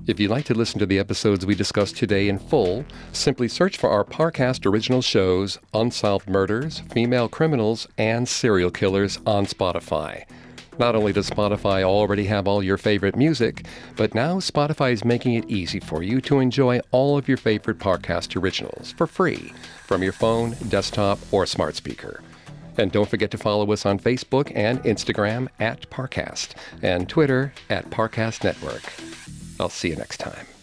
If 0.09 0.18
you'd 0.18 0.33
like 0.33 0.46
to 0.46 0.55
listen 0.55 0.81
to 0.81 0.87
the 0.87 0.98
episodes 0.98 1.46
we 1.46 1.55
discussed 1.55 1.96
today 1.96 2.29
in 2.29 2.40
full, 2.40 2.85
simply 3.12 3.46
search 3.46 3.77
for 3.77 3.90
our 3.90 4.03
Parcast 4.03 4.66
original 4.66 5.00
shows, 5.00 5.61
Unsolved 5.74 6.29
Murders, 6.29 6.81
Female 6.90 7.29
Criminals, 7.29 7.87
and 7.96 8.29
Serial 8.29 8.72
Killers 8.72 9.20
on 9.24 9.46
Spotify. 9.46 10.24
Not 10.78 10.96
only 10.96 11.12
does 11.12 11.30
Spotify 11.30 11.82
already 11.82 12.24
have 12.26 12.48
all 12.48 12.62
your 12.62 12.76
favorite 12.76 13.16
music, 13.16 13.66
but 13.96 14.14
now 14.14 14.37
Spotify 14.37 14.92
is 14.92 15.04
making 15.04 15.34
it 15.34 15.48
easy 15.48 15.80
for 15.80 16.02
you 16.02 16.20
to 16.22 16.40
enjoy 16.40 16.80
all 16.90 17.16
of 17.16 17.28
your 17.28 17.37
favorite 17.37 17.78
Parcast 17.78 18.40
originals 18.40 18.92
for 18.92 19.06
free 19.06 19.52
from 19.87 20.02
your 20.02 20.12
phone, 20.12 20.56
desktop, 20.68 21.18
or 21.32 21.46
smart 21.46 21.76
speaker. 21.76 22.22
And 22.76 22.90
don't 22.90 23.08
forget 23.08 23.30
to 23.30 23.38
follow 23.38 23.70
us 23.72 23.87
on 23.87 24.00
Facebook 24.00 24.50
and 24.54 24.82
Instagram 24.82 25.48
at 25.60 25.88
Parcast 25.90 26.54
and 26.82 27.08
Twitter 27.08 27.52
at 27.70 27.90
Parcast 27.90 28.42
Network. 28.42 28.82
I'll 29.60 29.68
see 29.68 29.90
you 29.90 29.96
next 29.96 30.18
time. 30.18 30.53